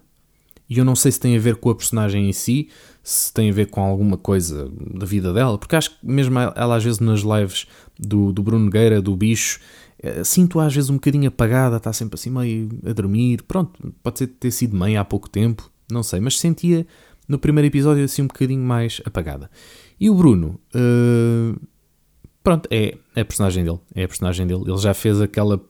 e 0.70 0.78
eu 0.78 0.86
não 0.86 0.96
sei 0.96 1.12
se 1.12 1.20
tem 1.20 1.36
a 1.36 1.40
ver 1.40 1.56
com 1.56 1.70
a 1.70 1.76
personagem 1.76 2.30
em 2.30 2.34
si, 2.34 2.70
se 3.02 3.34
tem 3.34 3.50
a 3.50 3.54
ver 3.54 3.68
com 3.68 3.82
alguma 3.82 4.18
coisa 4.18 4.70
da 4.94 5.06
vida 5.06 5.34
dela, 5.34 5.58
porque 5.58 5.76
acho 5.76 5.92
que 5.92 5.98
mesmo 6.06 6.38
ela 6.40 6.76
às 6.76 6.84
vezes 6.84 7.00
nas 7.00 7.22
lives 7.22 7.66
do, 7.98 8.34
do 8.34 8.44
Bruno 8.44 8.66
Nogueira, 8.66 9.02
do 9.02 9.16
Bicho, 9.16 9.60
eh, 10.00 10.24
sinto 10.24 10.60
às 10.60 10.76
vezes 10.76 10.90
um 10.90 10.96
bocadinho 10.96 11.28
apagada, 11.28 11.78
está 11.78 11.92
sempre 11.92 12.16
assim 12.16 12.30
meio 12.30 12.70
a 12.86 12.94
dormir. 12.94 13.42
Pronto, 13.44 13.94
pode 14.04 14.20
ser 14.20 14.28
ter 14.28 14.52
sido 14.52 14.76
mãe 14.76 14.98
há 14.98 15.06
pouco 15.06 15.30
tempo, 15.30 15.70
não 15.92 16.04
sei, 16.04 16.20
mas 16.20 16.40
sentia 16.40 16.86
no 17.28 17.40
primeiro 17.40 17.68
episódio 17.68 18.04
assim 18.04 18.22
um 18.22 18.28
bocadinho 18.28 18.64
mais 18.64 19.02
apagada. 19.06 19.50
E 20.00 20.10
o 20.10 20.16
Bruno, 20.16 20.60
uh, 20.76 21.60
pronto, 22.44 22.68
é, 22.72 22.98
é 23.16 23.22
a 23.22 23.26
personagem 23.26 23.64
dele, 23.64 23.80
é 23.96 24.04
a 24.04 24.08
personagem 24.08 24.46
dele. 24.46 24.64
Ele 24.68 24.78
já 24.78 24.94
fez 24.94 25.20
aquela 25.20 25.62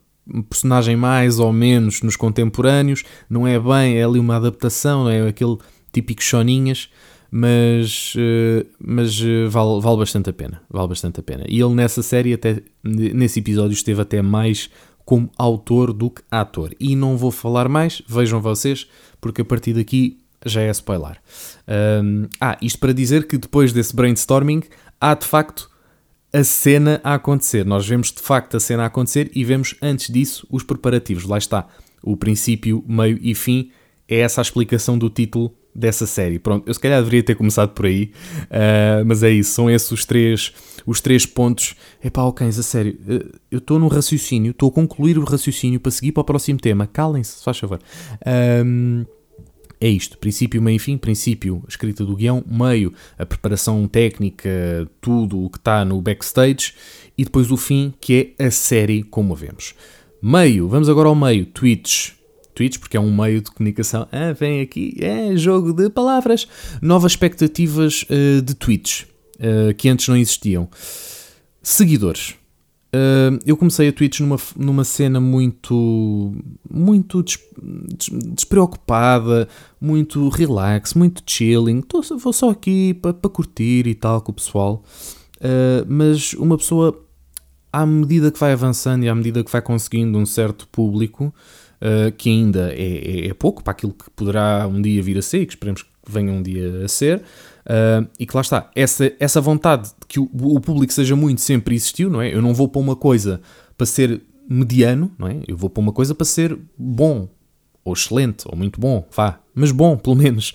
personagem 0.49 0.95
mais 0.95 1.39
ou 1.39 1.51
menos 1.51 2.01
nos 2.01 2.15
contemporâneos, 2.15 3.03
não 3.29 3.47
é 3.47 3.59
bem, 3.59 3.97
é 3.97 4.03
ali 4.03 4.19
uma 4.19 4.35
adaptação, 4.37 5.09
é 5.09 5.27
aquele 5.27 5.57
típico 5.91 6.23
choninhas, 6.23 6.89
mas, 7.31 8.13
eh, 8.17 8.65
mas 8.79 9.19
eh, 9.21 9.47
vale, 9.47 9.81
vale 9.81 9.97
bastante 9.97 10.29
a 10.29 10.33
pena, 10.33 10.61
vale 10.69 10.87
bastante 10.89 11.19
a 11.19 11.23
pena. 11.23 11.43
E 11.47 11.59
ele 11.59 11.73
nessa 11.73 12.01
série, 12.01 12.33
até 12.33 12.61
nesse 12.83 13.39
episódio, 13.39 13.73
esteve 13.73 14.01
até 14.01 14.21
mais 14.21 14.69
como 15.05 15.29
autor 15.37 15.93
do 15.93 16.09
que 16.09 16.21
ator. 16.29 16.73
E 16.79 16.95
não 16.95 17.17
vou 17.17 17.31
falar 17.31 17.69
mais, 17.69 18.01
vejam 18.07 18.41
vocês, 18.41 18.87
porque 19.21 19.41
a 19.41 19.45
partir 19.45 19.73
daqui 19.73 20.19
já 20.45 20.61
é 20.61 20.69
spoiler. 20.71 21.17
Um, 22.03 22.27
ah, 22.39 22.57
isto 22.61 22.79
para 22.79 22.93
dizer 22.93 23.27
que 23.27 23.37
depois 23.37 23.73
desse 23.73 23.95
brainstorming 23.95 24.63
há 24.99 25.13
de 25.13 25.25
facto 25.25 25.69
a 26.37 26.43
cena 26.43 27.01
a 27.03 27.15
acontecer. 27.15 27.65
Nós 27.65 27.87
vemos 27.87 28.11
de 28.11 28.21
facto 28.21 28.55
a 28.55 28.59
cena 28.59 28.83
a 28.83 28.85
acontecer 28.85 29.31
e 29.33 29.43
vemos 29.43 29.73
antes 29.81 30.13
disso 30.13 30.45
os 30.51 30.61
preparativos. 30.61 31.23
Lá 31.23 31.37
está. 31.37 31.67
O 32.03 32.15
princípio, 32.15 32.83
meio 32.87 33.17
e 33.21 33.33
fim 33.33 33.71
é 34.07 34.19
essa 34.19 34.39
a 34.39 34.43
explicação 34.43 34.99
do 34.99 35.09
título 35.09 35.51
dessa 35.73 36.05
série. 36.05 36.37
Pronto, 36.37 36.67
eu 36.67 36.73
se 36.73 36.79
calhar 36.79 36.99
deveria 36.99 37.23
ter 37.23 37.35
começado 37.35 37.71
por 37.71 37.87
aí, 37.87 38.11
uh, 38.45 39.05
mas 39.05 39.23
é 39.23 39.31
isso, 39.31 39.51
são 39.51 39.69
esses 39.69 39.91
os 39.91 40.05
três, 40.05 40.53
os 40.85 41.01
três 41.01 41.25
pontos. 41.25 41.75
Epá, 42.03 42.23
ok, 42.23 42.47
a 42.47 42.51
sério, 42.51 42.97
uh, 43.07 43.37
eu 43.51 43.57
estou 43.57 43.79
no 43.79 43.87
raciocínio, 43.87 44.51
estou 44.51 44.69
a 44.69 44.71
concluir 44.71 45.17
o 45.17 45.23
raciocínio 45.23 45.79
para 45.79 45.91
seguir 45.91 46.11
para 46.11 46.21
o 46.21 46.23
próximo 46.23 46.59
tema. 46.59 46.87
Calem-se, 46.87 47.43
faz 47.43 47.57
favor. 47.57 47.79
Um, 48.63 49.05
é 49.79 49.87
isto: 49.87 50.17
princípio, 50.17 50.61
meio 50.61 50.75
e 50.75 50.79
fim. 50.79 50.97
Princípio, 50.97 51.63
escrita 51.67 52.03
do 52.03 52.15
guião, 52.15 52.43
meio, 52.47 52.93
a 53.17 53.25
preparação 53.25 53.87
técnica, 53.87 54.49
tudo 54.99 55.43
o 55.43 55.49
que 55.49 55.57
está 55.57 55.85
no 55.85 56.01
backstage, 56.01 56.73
e 57.17 57.23
depois 57.23 57.51
o 57.51 57.57
fim, 57.57 57.93
que 57.99 58.33
é 58.37 58.45
a 58.45 58.51
série 58.51 59.03
como 59.03 59.33
a 59.33 59.35
vemos. 59.35 59.75
Meio, 60.21 60.67
vamos 60.67 60.89
agora 60.89 61.09
ao 61.09 61.15
meio: 61.15 61.45
tweets. 61.45 62.13
Tweets, 62.55 62.77
porque 62.79 62.97
é 62.97 62.99
um 62.99 63.15
meio 63.15 63.39
de 63.39 63.51
comunicação. 63.51 64.07
Ah, 64.11 64.33
vem 64.33 64.61
aqui, 64.61 64.95
é 64.99 65.35
jogo 65.35 65.71
de 65.73 65.91
palavras. 65.91 66.47
Novas 66.81 67.11
expectativas 67.11 68.03
uh, 68.03 68.41
de 68.41 68.55
tweets 68.55 69.05
uh, 69.35 69.73
que 69.75 69.87
antes 69.89 70.07
não 70.07 70.17
existiam. 70.17 70.67
Seguidores. 71.61 72.35
Uh, 72.87 73.37
eu 73.45 73.57
comecei 73.57 73.89
a 73.89 73.93
Twitch 73.93 74.21
numa, 74.21 74.37
numa 74.55 74.83
cena 74.85 75.19
muito 75.19 76.33
muito 76.69 77.21
des, 77.21 77.37
des, 77.61 78.09
despreocupada, 78.33 79.47
muito 79.79 80.29
relax, 80.29 80.93
muito 80.93 81.21
chilling. 81.25 81.81
Tô, 81.81 82.01
vou 82.17 82.31
só 82.31 82.49
aqui 82.49 82.93
para 82.93 83.13
pa 83.13 83.27
curtir 83.27 83.87
e 83.87 83.93
tal 83.93 84.21
com 84.21 84.31
o 84.31 84.35
pessoal. 84.35 84.83
Uh, 85.37 85.85
mas 85.87 86.33
uma 86.33 86.57
pessoa, 86.57 86.97
à 87.71 87.85
medida 87.85 88.31
que 88.31 88.39
vai 88.39 88.53
avançando 88.53 89.03
e 89.03 89.09
à 89.09 89.13
medida 89.13 89.43
que 89.43 89.51
vai 89.51 89.61
conseguindo 89.61 90.17
um 90.17 90.25
certo 90.25 90.65
público, 90.69 91.33
uh, 91.81 92.11
que 92.17 92.29
ainda 92.29 92.73
é, 92.73 93.25
é, 93.25 93.27
é, 93.27 93.33
pouco 93.33 93.63
para 93.63 93.71
aquilo 93.71 93.93
que 93.93 94.09
poderá 94.11 94.67
um 94.67 94.81
dia 94.81 95.03
vir 95.03 95.17
a 95.17 95.21
ser, 95.21 95.45
que 95.45 95.53
esperemos 95.53 95.83
que 95.83 95.89
venha 96.07 96.31
um 96.31 96.41
dia 96.41 96.85
a 96.85 96.87
ser. 96.87 97.21
Uh, 97.67 98.07
e 98.17 98.25
que 98.25 98.33
lá 98.33 98.39
está, 98.39 98.71
essa, 98.73 99.11
essa 99.19 99.41
vontade 99.41 99.89
de 99.89 100.07
que 100.07 100.19
o, 100.21 100.29
o, 100.31 100.59
público 100.61 100.93
seja 100.93 101.17
muito 101.17 101.41
sempre 101.41 101.75
existiu, 101.75 102.09
não 102.09 102.21
é? 102.21 102.33
Eu 102.33 102.41
não 102.41 102.53
vou 102.53 102.69
para 102.69 102.79
uma 102.79 102.95
coisa 102.95 103.41
para 103.77 103.85
ser 103.85 104.21
mediano, 104.49 105.11
não 105.19 105.27
é? 105.27 105.41
Eu 105.45 105.57
vou 105.57 105.69
para 105.69 105.81
uma 105.81 105.91
coisa 105.91 106.15
para 106.15 106.23
ser 106.23 106.57
bom, 106.77 107.27
ou 107.83 107.91
excelente, 107.91 108.45
ou 108.47 108.57
muito 108.57 108.79
bom, 108.79 109.05
vá, 109.13 109.41
mas 109.53 109.73
bom, 109.73 109.97
pelo 109.97 110.15
menos. 110.15 110.53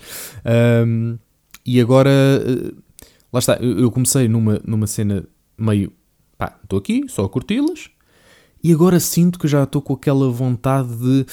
Um, 0.87 1.19
e 1.63 1.79
agora, 1.79 2.09
uh, 2.09 2.75
lá 3.31 3.37
está, 3.37 3.57
eu, 3.57 3.79
eu, 3.79 3.91
comecei 3.91 4.27
numa, 4.27 4.59
numa 4.65 4.87
cena 4.87 5.23
meio, 5.55 5.93
pá, 6.35 6.57
estou 6.63 6.79
aqui, 6.79 7.03
só 7.07 7.25
a 7.25 7.29
curti-las, 7.29 7.91
e 8.63 8.73
agora 8.73 8.99
sinto 8.99 9.37
que 9.37 9.47
já 9.47 9.63
estou 9.63 9.83
com 9.83 9.93
aquela 9.93 10.31
vontade 10.31 10.95
de 10.95 11.25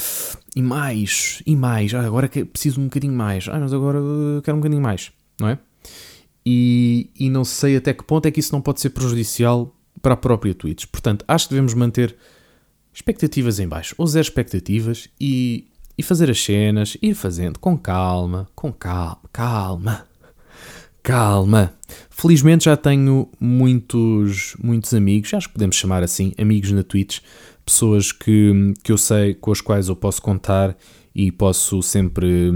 e 0.55 0.61
mais, 0.61 1.43
e 1.47 1.57
mais, 1.57 1.95
ah, 1.95 2.05
agora 2.05 2.29
preciso 2.29 2.83
um 2.83 2.85
bocadinho 2.85 3.15
mais, 3.15 3.49
ah, 3.49 3.59
mas 3.59 3.73
agora 3.73 3.99
uh, 3.99 4.43
quero 4.43 4.59
um 4.59 4.61
bocadinho 4.61 4.83
mais, 4.83 5.11
não 5.41 5.49
é? 5.49 5.59
E, 6.45 7.11
e 7.19 7.29
não 7.29 7.45
sei 7.45 7.77
até 7.77 7.93
que 7.93 8.05
ponto 8.05 8.27
é 8.27 8.31
que 8.31 8.41
isso 8.41 8.53
não 8.53 8.63
pode 8.63 8.81
ser 8.81 8.91
prejudicial 8.91 9.75
para 10.01 10.15
a 10.15 10.17
própria 10.17 10.55
Twitch. 10.55 10.87
Portanto, 10.87 11.25
acho 11.29 11.47
que 11.47 11.55
devemos 11.55 11.75
manter 11.75 12.17
expectativas 12.93 13.59
em 13.59 13.69
baixo, 13.69 13.95
ou 13.99 14.07
zero 14.07 14.23
expectativas, 14.23 15.09
e, 15.21 15.69
e 15.97 16.03
fazer 16.03 16.31
as 16.31 16.43
cenas, 16.43 16.97
ir 17.01 17.15
fazendo 17.15 17.59
com 17.59 17.77
calma, 17.77 18.49
com 18.55 18.73
calma, 18.73 19.21
calma, 19.33 20.07
calma. 21.03 21.75
Felizmente 22.09 22.65
já 22.65 22.77
tenho 22.77 23.29
muitos, 23.39 24.57
muitos 24.63 24.93
amigos, 24.95 25.33
acho 25.35 25.49
que 25.49 25.55
podemos 25.55 25.77
chamar 25.77 26.03
assim, 26.03 26.33
amigos 26.39 26.73
na 26.73 26.83
Twitch, 26.83 27.21
pessoas 27.65 28.13
que, 28.13 28.75
que 28.83 28.91
eu 28.91 28.99
sei 28.99 29.35
com 29.35 29.53
as 29.53 29.61
quais 29.61 29.89
eu 29.89 29.97
posso 29.97 30.21
contar 30.21 30.77
e 31.15 31.31
posso 31.31 31.83
sempre 31.83 32.51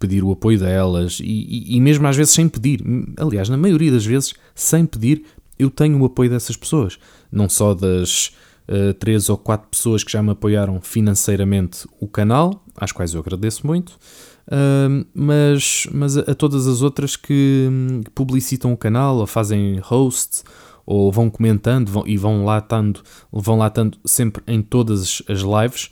pedir 0.00 0.24
o 0.24 0.32
apoio 0.32 0.58
delas 0.58 1.20
e, 1.20 1.24
e, 1.24 1.76
e 1.76 1.80
mesmo 1.80 2.06
às 2.08 2.16
vezes 2.16 2.32
sem 2.32 2.48
pedir, 2.48 2.82
aliás, 3.18 3.48
na 3.48 3.56
maioria 3.56 3.92
das 3.92 4.04
vezes 4.04 4.34
sem 4.54 4.84
pedir, 4.86 5.24
eu 5.58 5.70
tenho 5.70 6.00
o 6.00 6.04
apoio 6.06 6.30
dessas 6.30 6.56
pessoas, 6.56 6.98
não 7.30 7.48
só 7.48 7.74
das 7.74 8.32
uh, 8.66 8.94
três 8.94 9.28
ou 9.28 9.36
quatro 9.36 9.68
pessoas 9.68 10.02
que 10.02 10.10
já 10.10 10.22
me 10.22 10.30
apoiaram 10.30 10.80
financeiramente 10.80 11.86
o 12.00 12.08
canal, 12.08 12.64
às 12.74 12.90
quais 12.90 13.12
eu 13.12 13.20
agradeço 13.20 13.66
muito, 13.66 13.90
uh, 13.90 15.06
mas, 15.14 15.86
mas 15.92 16.16
a, 16.16 16.22
a, 16.22 16.34
todas 16.34 16.66
as 16.66 16.80
outras 16.80 17.14
que, 17.14 17.68
hum, 17.70 18.00
publicitam 18.14 18.72
o 18.72 18.76
canal 18.76 19.18
ou 19.18 19.26
fazem 19.26 19.78
hosts 19.80 20.42
ou 20.86 21.12
vão 21.12 21.28
comentando 21.28 21.90
vão, 21.90 22.04
e 22.06 22.16
vão 22.16 22.44
lá 22.44 22.58
estando, 22.58 23.02
vão 23.30 23.58
lá 23.58 23.66
estando 23.66 23.98
sempre 24.04 24.42
em 24.46 24.62
todas 24.62 25.22
as 25.28 25.40
lives. 25.40 25.90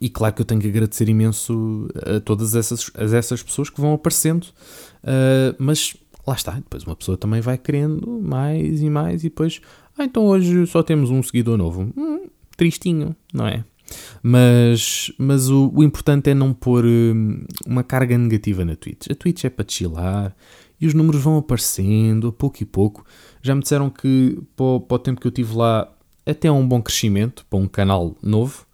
E 0.00 0.08
claro 0.08 0.34
que 0.34 0.42
eu 0.42 0.46
tenho 0.46 0.60
que 0.60 0.68
agradecer 0.68 1.08
imenso 1.08 1.88
a 2.16 2.20
todas 2.20 2.54
essas, 2.54 2.90
a 2.94 3.04
essas 3.16 3.42
pessoas 3.42 3.70
que 3.70 3.80
vão 3.80 3.94
aparecendo, 3.94 4.44
uh, 4.44 5.54
mas 5.58 5.96
lá 6.26 6.34
está, 6.34 6.52
depois 6.52 6.84
uma 6.84 6.96
pessoa 6.96 7.16
também 7.16 7.40
vai 7.40 7.58
querendo 7.58 8.20
mais 8.22 8.82
e 8.82 8.90
mais, 8.90 9.22
e 9.22 9.28
depois, 9.28 9.60
ah, 9.98 10.04
então 10.04 10.26
hoje 10.26 10.66
só 10.66 10.82
temos 10.82 11.10
um 11.10 11.22
seguidor 11.22 11.56
novo. 11.56 11.92
Hum, 11.96 12.26
tristinho, 12.56 13.16
não 13.32 13.46
é? 13.46 13.64
Mas, 14.22 15.10
mas 15.18 15.48
o, 15.48 15.70
o 15.74 15.82
importante 15.82 16.30
é 16.30 16.34
não 16.34 16.52
pôr 16.52 16.84
hum, 16.84 17.44
uma 17.66 17.82
carga 17.82 18.16
negativa 18.16 18.64
na 18.64 18.76
Twitch. 18.76 19.10
A 19.10 19.14
Twitch 19.14 19.44
é 19.44 19.50
para 19.50 19.64
chilar 19.68 20.34
e 20.80 20.86
os 20.86 20.94
números 20.94 21.22
vão 21.22 21.36
aparecendo 21.36 22.28
a 22.28 22.32
pouco 22.32 22.62
e 22.62 22.66
pouco. 22.66 23.04
Já 23.42 23.54
me 23.54 23.62
disseram 23.62 23.90
que 23.90 24.38
para 24.54 24.64
o, 24.64 24.80
para 24.80 24.94
o 24.94 24.98
tempo 24.98 25.20
que 25.20 25.26
eu 25.26 25.32
tive 25.32 25.56
lá 25.56 25.92
até 26.24 26.48
é 26.48 26.52
um 26.52 26.66
bom 26.66 26.80
crescimento 26.80 27.44
para 27.48 27.58
um 27.58 27.66
canal 27.66 28.16
novo. 28.22 28.66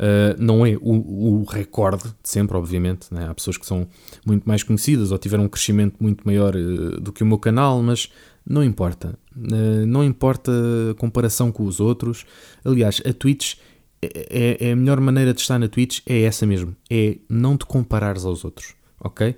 Uh, 0.00 0.34
não 0.42 0.64
é 0.64 0.78
o, 0.80 1.40
o, 1.40 1.44
recorde 1.44 2.04
de 2.04 2.28
sempre, 2.28 2.56
obviamente. 2.56 3.12
Né? 3.12 3.28
Há 3.28 3.34
pessoas 3.34 3.58
que 3.58 3.66
são 3.66 3.86
muito 4.24 4.48
mais 4.48 4.62
conhecidas 4.62 5.12
ou 5.12 5.18
tiveram 5.18 5.44
um 5.44 5.48
crescimento 5.48 5.96
muito 6.00 6.24
maior 6.24 6.56
uh, 6.56 6.98
do 6.98 7.12
que 7.12 7.22
o 7.22 7.26
meu 7.26 7.38
canal, 7.38 7.82
mas 7.82 8.10
não 8.48 8.64
importa. 8.64 9.18
Uh, 9.36 9.84
não 9.86 10.02
importa 10.02 10.50
a 10.90 10.94
comparação 10.94 11.52
com 11.52 11.64
os 11.64 11.80
outros. 11.80 12.24
Aliás, 12.64 13.02
a 13.04 13.12
Twitch 13.12 13.56
é, 14.00 14.06
é, 14.30 14.68
é, 14.68 14.72
a 14.72 14.76
melhor 14.76 14.98
maneira 15.00 15.34
de 15.34 15.40
estar 15.42 15.58
na 15.58 15.68
Twitch 15.68 16.00
é 16.06 16.22
essa 16.22 16.46
mesmo. 16.46 16.74
É 16.88 17.18
não 17.28 17.58
te 17.58 17.66
comparares 17.66 18.24
aos 18.24 18.42
outros, 18.42 18.74
ok? 18.98 19.36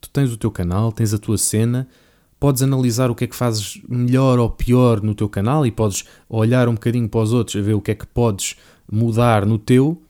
Tu 0.00 0.10
tens 0.10 0.32
o 0.32 0.36
teu 0.36 0.50
canal, 0.50 0.90
tens 0.90 1.14
a 1.14 1.18
tua 1.18 1.38
cena, 1.38 1.86
podes 2.40 2.62
analisar 2.62 3.12
o 3.12 3.14
que 3.14 3.24
é 3.24 3.26
que 3.28 3.36
fazes 3.36 3.80
melhor 3.88 4.40
ou 4.40 4.50
pior 4.50 5.00
no 5.02 5.14
teu 5.14 5.28
canal 5.28 5.64
e 5.64 5.70
podes 5.70 6.04
olhar 6.28 6.68
um 6.68 6.74
bocadinho 6.74 7.08
para 7.08 7.20
os 7.20 7.32
outros 7.32 7.54
a 7.54 7.64
ver 7.64 7.74
o 7.74 7.80
que 7.80 7.92
é 7.92 7.94
que 7.94 8.06
podes 8.06 8.56
mudar 8.90 9.46
no 9.46 9.58
teu, 9.58 10.00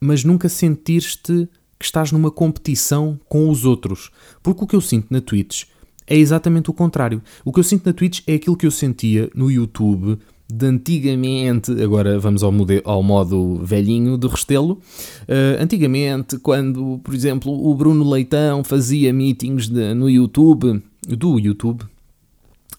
mas 0.00 0.24
nunca 0.24 0.48
sentir-te 0.48 1.48
que 1.78 1.84
estás 1.84 2.12
numa 2.12 2.30
competição 2.30 3.18
com 3.28 3.50
os 3.50 3.64
outros. 3.64 4.10
Porque 4.42 4.64
o 4.64 4.66
que 4.66 4.76
eu 4.76 4.80
sinto 4.80 5.08
na 5.10 5.20
Twitch 5.20 5.64
é 6.06 6.16
exatamente 6.16 6.70
o 6.70 6.74
contrário. 6.74 7.22
O 7.44 7.52
que 7.52 7.60
eu 7.60 7.64
sinto 7.64 7.86
na 7.86 7.92
Twitch 7.92 8.20
é 8.26 8.34
aquilo 8.34 8.56
que 8.56 8.66
eu 8.66 8.70
sentia 8.70 9.30
no 9.34 9.50
YouTube 9.50 10.18
de 10.48 10.66
antigamente, 10.66 11.72
agora 11.82 12.18
vamos 12.20 12.42
ao, 12.42 12.52
modo, 12.52 12.80
ao 12.84 13.02
modo 13.02 13.60
velhinho 13.64 14.16
do 14.16 14.28
Restelo, 14.28 14.74
uh, 14.74 15.60
antigamente 15.60 16.38
quando, 16.38 17.00
por 17.02 17.12
exemplo, 17.12 17.52
o 17.52 17.74
Bruno 17.74 18.08
Leitão 18.08 18.62
fazia 18.62 19.12
meetings 19.12 19.68
de, 19.68 19.92
no 19.92 20.08
YouTube, 20.08 20.80
do 21.02 21.38
YouTube, 21.38 21.84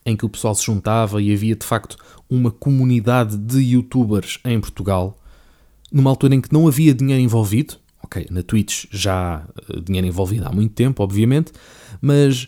em 0.05 0.15
que 0.15 0.25
o 0.25 0.29
pessoal 0.29 0.55
se 0.55 0.65
juntava 0.65 1.21
e 1.21 1.33
havia 1.33 1.55
de 1.55 1.65
facto 1.65 1.97
uma 2.29 2.51
comunidade 2.51 3.37
de 3.37 3.59
youtubers 3.59 4.39
em 4.45 4.59
Portugal, 4.61 5.17
numa 5.91 6.09
altura 6.09 6.35
em 6.35 6.41
que 6.41 6.51
não 6.51 6.67
havia 6.67 6.93
dinheiro 6.93 7.21
envolvido, 7.21 7.75
ok, 8.03 8.27
na 8.29 8.43
Twitch 8.43 8.85
já 8.91 9.47
uh, 9.69 9.81
dinheiro 9.81 10.07
envolvido 10.07 10.47
há 10.47 10.51
muito 10.51 10.73
tempo, 10.73 11.03
obviamente, 11.03 11.51
mas 12.01 12.47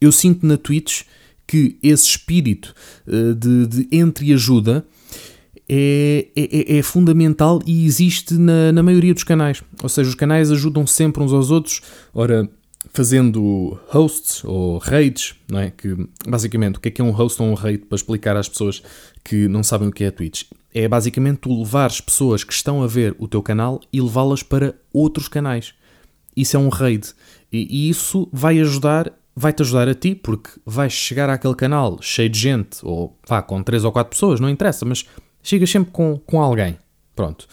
eu 0.00 0.12
sinto 0.12 0.46
na 0.46 0.56
Twitch 0.56 1.02
que 1.46 1.78
esse 1.82 2.06
espírito 2.06 2.74
uh, 3.06 3.34
de, 3.34 3.66
de 3.66 3.88
entreajuda 3.96 4.86
é, 5.68 6.28
é, 6.36 6.78
é, 6.78 6.82
fundamental 6.82 7.60
e 7.66 7.86
existe 7.86 8.34
na, 8.34 8.70
na 8.70 8.82
maioria 8.82 9.12
dos 9.12 9.24
canais. 9.24 9.62
Ou 9.82 9.88
seja, 9.88 10.08
os 10.08 10.14
canais 10.14 10.50
ajudam 10.50 10.86
sempre 10.86 11.22
uns 11.22 11.32
aos 11.32 11.50
outros. 11.50 11.82
Ora, 12.14 12.48
fazendo 12.96 13.78
hosts 13.88 14.42
ou 14.42 14.78
raids, 14.78 15.34
não 15.50 15.58
é? 15.58 15.70
Que 15.70 15.94
basicamente 16.26 16.78
o 16.78 16.80
que 16.80 16.88
é 16.88 16.90
que 16.90 17.02
é 17.02 17.04
um 17.04 17.10
host 17.10 17.42
ou 17.42 17.48
um 17.48 17.52
raid 17.52 17.84
para 17.84 17.96
explicar 17.96 18.34
às 18.36 18.48
pessoas 18.48 18.82
que 19.22 19.46
não 19.48 19.62
sabem 19.62 19.88
o 19.88 19.92
que 19.92 20.02
é 20.02 20.06
a 20.06 20.12
Twitch? 20.12 20.44
É 20.74 20.88
basicamente 20.88 21.40
tu 21.40 21.58
levares 21.58 22.00
pessoas 22.00 22.42
que 22.42 22.54
estão 22.54 22.82
a 22.82 22.86
ver 22.86 23.14
o 23.18 23.28
teu 23.28 23.42
canal 23.42 23.82
e 23.92 24.00
levá-las 24.00 24.42
para 24.42 24.74
outros 24.94 25.28
canais. 25.28 25.74
Isso 26.34 26.56
é 26.56 26.58
um 26.58 26.70
raid. 26.70 27.12
E, 27.52 27.68
e 27.70 27.90
isso 27.90 28.30
vai 28.32 28.58
ajudar 28.60 29.12
vai-te 29.38 29.60
ajudar 29.60 29.86
a 29.86 29.94
ti, 29.94 30.14
porque 30.14 30.48
vais 30.64 30.94
chegar 30.94 31.28
àquele 31.28 31.54
canal 31.54 31.98
cheio 32.00 32.30
de 32.30 32.38
gente, 32.38 32.78
ou 32.82 33.18
vá, 33.28 33.42
com 33.42 33.62
3 33.62 33.84
ou 33.84 33.92
4 33.92 34.08
pessoas, 34.08 34.40
não 34.40 34.48
interessa, 34.48 34.86
mas 34.86 35.04
chegas 35.42 35.68
sempre 35.68 35.92
com, 35.92 36.18
com 36.24 36.40
alguém. 36.40 36.78
Pronto. 37.14 37.46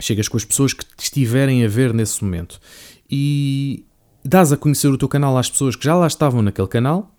Chegas 0.00 0.28
com 0.28 0.36
as 0.36 0.44
pessoas 0.44 0.72
que 0.72 0.84
te 0.84 1.02
estiverem 1.02 1.64
a 1.64 1.68
ver 1.68 1.92
nesse 1.92 2.22
momento. 2.22 2.60
E 3.10 3.84
dás 4.24 4.52
a 4.52 4.56
conhecer 4.56 4.88
o 4.88 4.98
teu 4.98 5.08
canal 5.08 5.36
às 5.36 5.48
pessoas 5.48 5.76
que 5.76 5.84
já 5.84 5.94
lá 5.94 6.06
estavam 6.06 6.42
naquele 6.42 6.68
canal 6.68 7.14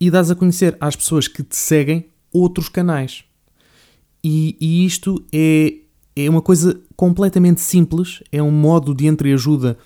e 0.00 0.10
dás 0.10 0.30
a 0.30 0.34
conhecer 0.34 0.76
às 0.80 0.96
pessoas 0.96 1.28
que 1.28 1.42
te 1.42 1.56
seguem 1.56 2.06
outros 2.32 2.68
canais. 2.68 3.24
E, 4.22 4.56
e 4.60 4.84
isto 4.84 5.24
é, 5.32 5.74
é 6.16 6.28
uma 6.28 6.42
coisa 6.42 6.80
completamente 6.96 7.60
simples, 7.60 8.22
é 8.30 8.42
um 8.42 8.50
modo 8.50 8.94
de 8.94 9.06
entreajuda 9.06 9.78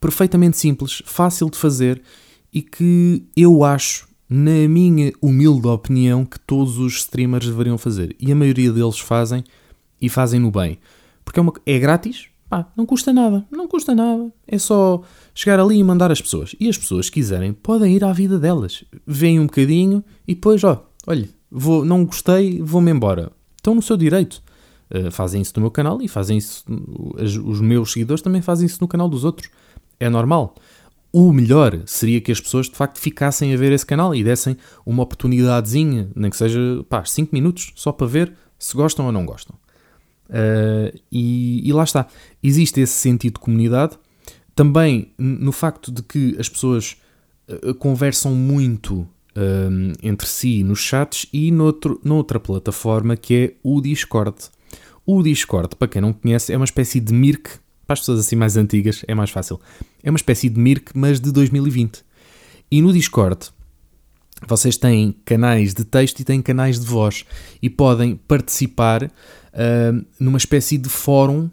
perfeitamente 0.00 0.56
simples, 0.56 1.02
fácil 1.04 1.48
de 1.48 1.56
fazer 1.56 2.02
e 2.52 2.60
que 2.60 3.24
eu 3.36 3.64
acho, 3.64 4.08
na 4.28 4.68
minha 4.68 5.12
humilde 5.22 5.66
opinião, 5.66 6.24
que 6.24 6.38
todos 6.40 6.78
os 6.78 6.98
streamers 6.98 7.46
deveriam 7.46 7.78
fazer. 7.78 8.14
E 8.18 8.30
a 8.30 8.34
maioria 8.34 8.72
deles 8.72 8.98
fazem 8.98 9.44
e 10.00 10.08
fazem 10.08 10.40
no 10.40 10.50
bem. 10.50 10.78
Porque 11.24 11.38
é, 11.38 11.42
uma, 11.42 11.52
é 11.64 11.78
grátis, 11.78 12.28
pá, 12.52 12.70
não 12.76 12.84
custa 12.84 13.14
nada, 13.14 13.46
não 13.50 13.66
custa 13.66 13.94
nada. 13.94 14.30
É 14.46 14.58
só 14.58 15.00
chegar 15.34 15.58
ali 15.58 15.78
e 15.78 15.82
mandar 15.82 16.12
as 16.12 16.20
pessoas. 16.20 16.54
E 16.60 16.68
as 16.68 16.76
pessoas, 16.76 17.06
se 17.06 17.12
quiserem, 17.12 17.54
podem 17.54 17.96
ir 17.96 18.04
à 18.04 18.12
vida 18.12 18.38
delas. 18.38 18.84
Vêm 19.06 19.40
um 19.40 19.46
bocadinho 19.46 20.04
e 20.28 20.34
depois, 20.34 20.62
ó, 20.62 20.86
olha, 21.06 21.26
vou, 21.50 21.82
não 21.82 22.04
gostei, 22.04 22.60
vou-me 22.60 22.90
embora. 22.90 23.32
Estão 23.56 23.74
no 23.74 23.80
seu 23.80 23.96
direito. 23.96 24.42
Uh, 24.94 25.10
fazem 25.10 25.40
isso 25.40 25.54
no 25.56 25.62
meu 25.62 25.70
canal 25.70 26.02
e 26.02 26.08
fazem 26.08 26.36
isso. 26.36 26.62
Os, 27.18 27.62
meus 27.62 27.92
seguidores 27.92 28.20
também 28.20 28.42
fazem 28.42 28.66
isso 28.66 28.78
no 28.82 28.88
canal 28.88 29.08
dos 29.08 29.24
outros 29.24 29.48
é 29.98 30.10
normal. 30.10 30.54
O 31.10 31.32
melhor 31.32 31.80
seria 31.86 32.20
que 32.20 32.32
as 32.32 32.40
pessoas 32.40 32.68
de 32.68 32.76
facto 32.76 32.98
ficassem 32.98 33.54
a 33.54 33.56
ver 33.56 33.72
esse 33.72 33.86
canal 33.86 34.14
e 34.14 34.22
dessem 34.22 34.58
uma 34.84 35.02
oportunidadezinha, 35.04 36.10
nem 36.14 36.30
que 36.30 36.36
seja 36.36 36.84
pá, 36.86 37.02
5 37.02 37.34
minutos, 37.34 37.72
só 37.76 37.92
para 37.92 38.06
ver 38.06 38.34
se 38.58 38.76
gostam 38.76 39.06
ou 39.06 39.12
não 39.12 39.24
gostam. 39.24 39.56
Uh, 40.32 40.98
e, 41.10 41.68
e, 41.68 41.72
lá 41.72 41.84
está. 41.84 42.06
Existe 42.42 42.80
esse 42.80 42.94
sentido 42.94 43.34
de 43.34 43.40
comunidade. 43.40 43.98
Também 44.54 45.12
no 45.18 45.52
facto 45.52 45.92
de 45.92 46.02
que 46.02 46.34
as 46.38 46.48
pessoas 46.48 46.96
uh, 47.48 47.74
conversam 47.74 48.34
muito 48.34 49.00
uh, 49.00 49.92
entre 50.02 50.26
si 50.26 50.62
nos 50.62 50.80
chats 50.80 51.26
e 51.32 51.50
noutro, 51.50 52.00
noutra 52.02 52.40
plataforma 52.40 53.16
que 53.16 53.34
é 53.34 53.54
o 53.62 53.80
Discord. 53.80 54.36
O 55.04 55.22
Discord, 55.22 55.76
para 55.76 55.88
quem 55.88 56.00
não 56.00 56.12
conhece, 56.12 56.52
é 56.52 56.56
uma 56.56 56.64
espécie 56.64 57.00
de 57.00 57.12
Mirk 57.12 57.50
para 57.86 57.94
as 57.94 58.00
pessoas 58.00 58.20
assim 58.20 58.36
mais 58.36 58.56
antigas 58.56 59.04
é 59.06 59.14
mais 59.14 59.30
fácil. 59.30 59.60
É 60.02 60.10
uma 60.10 60.16
espécie 60.16 60.48
de 60.48 60.58
Mirk, 60.58 60.92
mas 60.94 61.20
de 61.20 61.30
2020. 61.30 62.02
E 62.70 62.80
no 62.80 62.92
Discord 62.92 63.50
vocês 64.46 64.76
têm 64.76 65.14
canais 65.24 65.74
de 65.74 65.84
texto 65.84 66.20
e 66.20 66.24
têm 66.24 66.42
canais 66.42 66.80
de 66.80 66.86
voz 66.86 67.24
e 67.60 67.70
podem 67.70 68.16
participar 68.16 69.04
uh, 69.04 70.06
numa 70.18 70.38
espécie 70.38 70.76
de 70.78 70.88
fórum 70.88 71.50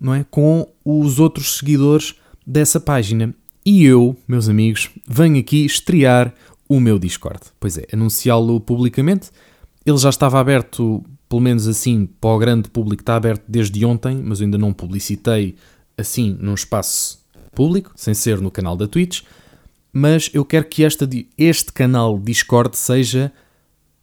não 0.00 0.14
é, 0.14 0.24
com 0.30 0.66
os 0.84 1.20
outros 1.20 1.58
seguidores 1.58 2.14
dessa 2.46 2.80
página. 2.80 3.34
E 3.64 3.84
eu, 3.84 4.16
meus 4.26 4.48
amigos, 4.48 4.88
venho 5.06 5.38
aqui 5.38 5.64
estrear 5.66 6.34
o 6.66 6.80
meu 6.80 6.98
Discord. 6.98 7.40
Pois 7.60 7.76
é, 7.76 7.86
anunciá-lo 7.92 8.58
publicamente. 8.60 9.30
Ele 9.84 9.98
já 9.98 10.08
estava 10.08 10.40
aberto, 10.40 11.04
pelo 11.28 11.42
menos 11.42 11.68
assim, 11.68 12.08
para 12.20 12.30
o 12.30 12.38
grande 12.38 12.70
público, 12.70 13.02
está 13.02 13.16
aberto 13.16 13.44
desde 13.46 13.84
ontem, 13.84 14.16
mas 14.24 14.40
eu 14.40 14.46
ainda 14.46 14.56
não 14.56 14.72
publicitei 14.72 15.56
assim 15.98 16.36
num 16.40 16.54
espaço 16.54 17.20
público, 17.54 17.92
sem 17.94 18.14
ser 18.14 18.40
no 18.40 18.50
canal 18.50 18.76
da 18.76 18.86
Twitch 18.86 19.22
mas 19.92 20.30
eu 20.32 20.44
quero 20.44 20.66
que 20.66 20.84
esta, 20.84 21.08
este 21.36 21.72
canal 21.72 22.18
Discord 22.18 22.76
seja 22.76 23.32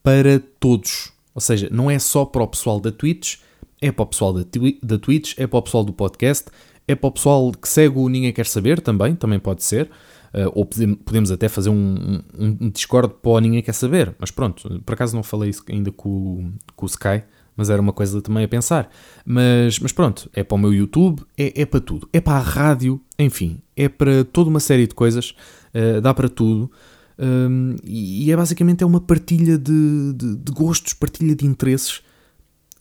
para 0.04 0.42
todos. 0.60 1.12
Ou 1.34 1.42
seja, 1.42 1.70
não 1.72 1.90
é 1.90 2.00
só 2.00 2.26
para 2.26 2.44
o 2.44 2.48
pessoal 2.48 2.80
da 2.80 2.92
Twitch, 2.92 3.36
é 3.82 3.92
para 3.92 4.04
o 4.04 4.08
pessoal 4.08 4.34
da, 4.34 4.46
da 4.82 4.98
Twitch, 4.98 5.34
é 5.38 5.46
para 5.46 5.60
o 5.60 5.62
pessoal 5.62 5.84
do 5.84 5.94
podcast, 5.94 6.48
é 6.88 6.96
para 6.96 7.08
o 7.08 7.12
pessoal 7.12 7.52
que 7.52 7.68
segue 7.68 7.98
o 7.98 8.10
Ninguém 8.10 8.34
Quer 8.34 8.46
Saber 8.46 8.82
também, 8.82 9.16
também 9.16 9.40
pode 9.40 9.64
ser. 9.64 9.90
Uh, 10.34 10.52
ou 10.54 10.66
podemos 10.66 11.32
até 11.32 11.48
fazer 11.48 11.70
um, 11.70 12.22
um, 12.38 12.58
um, 12.62 12.70
Discord 12.70 13.16
para 13.22 13.32
o 13.32 13.40
Ninguém 13.40 13.62
Quer 13.62 13.74
Saber. 13.74 14.16
Mas 14.20 14.32
pronto, 14.32 14.82
por 14.86 14.94
acaso 14.94 15.16
não 15.16 15.24
falei 15.24 15.50
isso 15.50 15.64
ainda 15.70 15.92
com, 15.92 16.52
com 16.76 16.86
o 16.86 16.90
Sky, 16.90 17.24
mas 17.56 17.70
era 17.70 17.82
uma 17.82 17.94
coisa 17.94 18.22
também 18.22 18.44
a 18.44 18.48
pensar. 18.48 18.90
Mas, 19.26 19.80
mas 19.80 19.92
pronto, 19.92 20.30
é 20.34 20.44
para 20.44 20.56
o 20.56 20.58
meu 20.58 20.74
YouTube, 20.74 21.24
é, 21.38 21.62
é 21.62 21.66
para 21.66 21.82
tudo. 21.82 22.08
É 22.14 22.22
para 22.22 22.38
a 22.38 22.42
rádio, 22.42 23.02
enfim, 23.18 23.60
é 23.76 23.90
para 23.90 24.24
toda 24.24 24.50
uma 24.50 24.60
série 24.60 24.86
de 24.86 24.94
coisas. 24.94 25.34
Uh, 25.78 26.02
dá 26.02 26.14
para 26.14 26.30
tudo. 26.30 26.72
Um, 27.20 27.76
e 27.84 28.32
é 28.32 28.36
basicamente 28.36 28.84
é 28.84 28.88
uma 28.88 29.02
partilha 29.02 29.58
de, 29.58 30.14
de, 30.14 30.36
de, 30.36 30.52
gostos, 30.52 30.94
partilha 30.94 31.36
de 31.36 31.46
interesses 31.46 32.02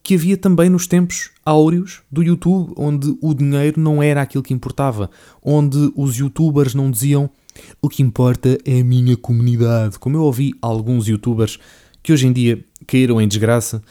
que 0.03 0.15
havia 0.15 0.37
também 0.37 0.71
nos 0.71 0.87
tempos 0.87 1.31
áureos 1.45 2.03
do 2.13 2.23
YouTube, 2.23 2.73
onde 2.77 3.17
o 3.21 3.35
dinheiro 3.35 3.81
não 3.81 4.03
era 4.03 4.23
aquilo 4.23 4.45
que 4.45 4.55
importava, 4.55 5.11
onde 5.43 5.93
os 5.97 6.17
youtubers 6.17 6.75
não 6.75 6.91
diziam 6.91 7.29
o 7.81 7.89
que 7.89 8.03
importa 8.03 8.59
é 8.65 8.81
a 8.81 8.85
minha 8.85 9.17
comunidade. 9.17 9.99
Como 9.99 10.17
eu 10.17 10.23
ouvi 10.23 10.53
alguns 10.63 11.09
youtubers 11.09 11.59
que 12.07 12.13
hoje 12.13 12.29
em 12.29 12.33
dia 12.33 12.65
caíram 12.87 13.21
em 13.21 13.27
desgraça, 13.27 13.83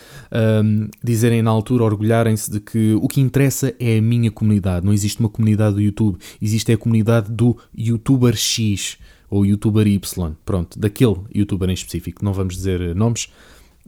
um, 0.63 0.87
dizerem 1.03 1.41
na 1.41 1.51
altura, 1.51 1.83
orgulharem-se 1.83 2.49
de 2.49 2.61
que 2.61 2.93
o 2.93 3.09
que 3.09 3.19
interessa 3.19 3.75
é 3.77 3.97
a 3.97 4.01
minha 4.01 4.31
comunidade. 4.31 4.85
Não 4.85 4.93
existe 4.93 5.19
uma 5.19 5.27
comunidade 5.27 5.75
do 5.75 5.81
YouTube, 5.81 6.17
existe 6.41 6.71
a 6.71 6.77
comunidade 6.77 7.29
do 7.29 7.57
YouTuber 7.77 8.33
X 8.37 8.97
ou 9.29 9.45
YouTuber 9.45 9.85
Y. 9.85 10.33
Pronto, 10.45 10.79
daquele 10.79 11.17
YouTuber 11.35 11.69
em 11.69 11.73
específico. 11.73 12.23
Não 12.23 12.31
vamos 12.31 12.55
dizer 12.55 12.95
nomes. 12.95 13.25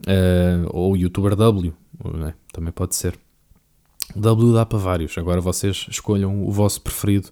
Uh, 0.00 0.68
ou 0.72 0.94
YouTuber 0.94 1.34
W, 1.34 1.72
né? 2.14 2.34
também 2.52 2.70
pode 2.70 2.96
ser. 2.96 3.14
W 4.14 4.52
dá 4.52 4.66
para 4.66 4.78
vários, 4.78 5.16
agora 5.16 5.40
vocês 5.40 5.86
escolham 5.88 6.46
o 6.46 6.52
vosso 6.52 6.82
preferido. 6.82 7.30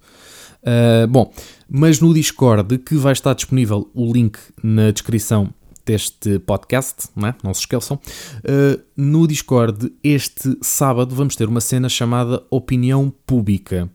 Uh, 0.63 1.07
bom, 1.07 1.31
mas 1.69 2.01
no 2.01 2.15
Discord, 2.15 2.79
que 2.79 2.95
vai 2.95 3.13
estar 3.13 3.35
disponível 3.35 3.91
o 3.93 4.11
link 4.11 4.39
na 4.63 4.91
descrição 4.91 5.53
deste 5.87 6.39
podcast, 6.41 7.09
não, 7.15 7.29
é? 7.29 7.35
não 7.43 7.55
se 7.55 7.61
esqueçam. 7.61 7.99
Uh, 8.39 8.83
no 8.97 9.27
Discord, 9.27 9.93
este 10.03 10.59
sábado, 10.61 11.15
vamos 11.15 11.37
ter 11.37 11.49
uma 11.49 11.61
cena 11.61 11.89
chamada 11.89 12.43
Opinião 12.51 13.13
Pública. 13.25 13.89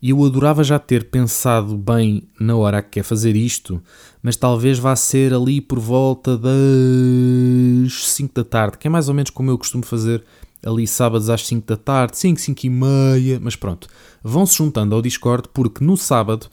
E 0.00 0.10
eu 0.10 0.24
adorava 0.24 0.62
já 0.64 0.78
ter 0.78 1.10
pensado 1.10 1.76
bem 1.76 2.22
na 2.38 2.56
hora 2.56 2.80
que 2.80 2.90
quer 2.90 3.02
fazer 3.02 3.36
isto, 3.36 3.82
mas 4.22 4.36
talvez 4.36 4.78
vá 4.78 4.94
ser 4.96 5.34
ali 5.34 5.60
por 5.60 5.78
volta 5.78 6.38
das 6.38 8.08
5 8.08 8.34
da 8.34 8.44
tarde, 8.44 8.78
que 8.78 8.86
é 8.86 8.90
mais 8.90 9.08
ou 9.08 9.14
menos 9.14 9.30
como 9.30 9.50
eu 9.50 9.58
costumo 9.58 9.84
fazer 9.84 10.22
ali 10.64 10.86
sábados 10.86 11.28
às 11.28 11.46
5 11.46 11.66
da 11.66 11.76
tarde, 11.76 12.16
5, 12.16 12.40
5 12.40 12.66
e 12.66 12.70
meia, 12.70 13.40
mas 13.40 13.56
pronto. 13.56 13.88
Vão-se 14.22 14.56
juntando 14.56 14.94
ao 14.94 15.02
Discord 15.02 15.48
porque 15.52 15.84
no 15.84 15.96
sábado 15.96 16.46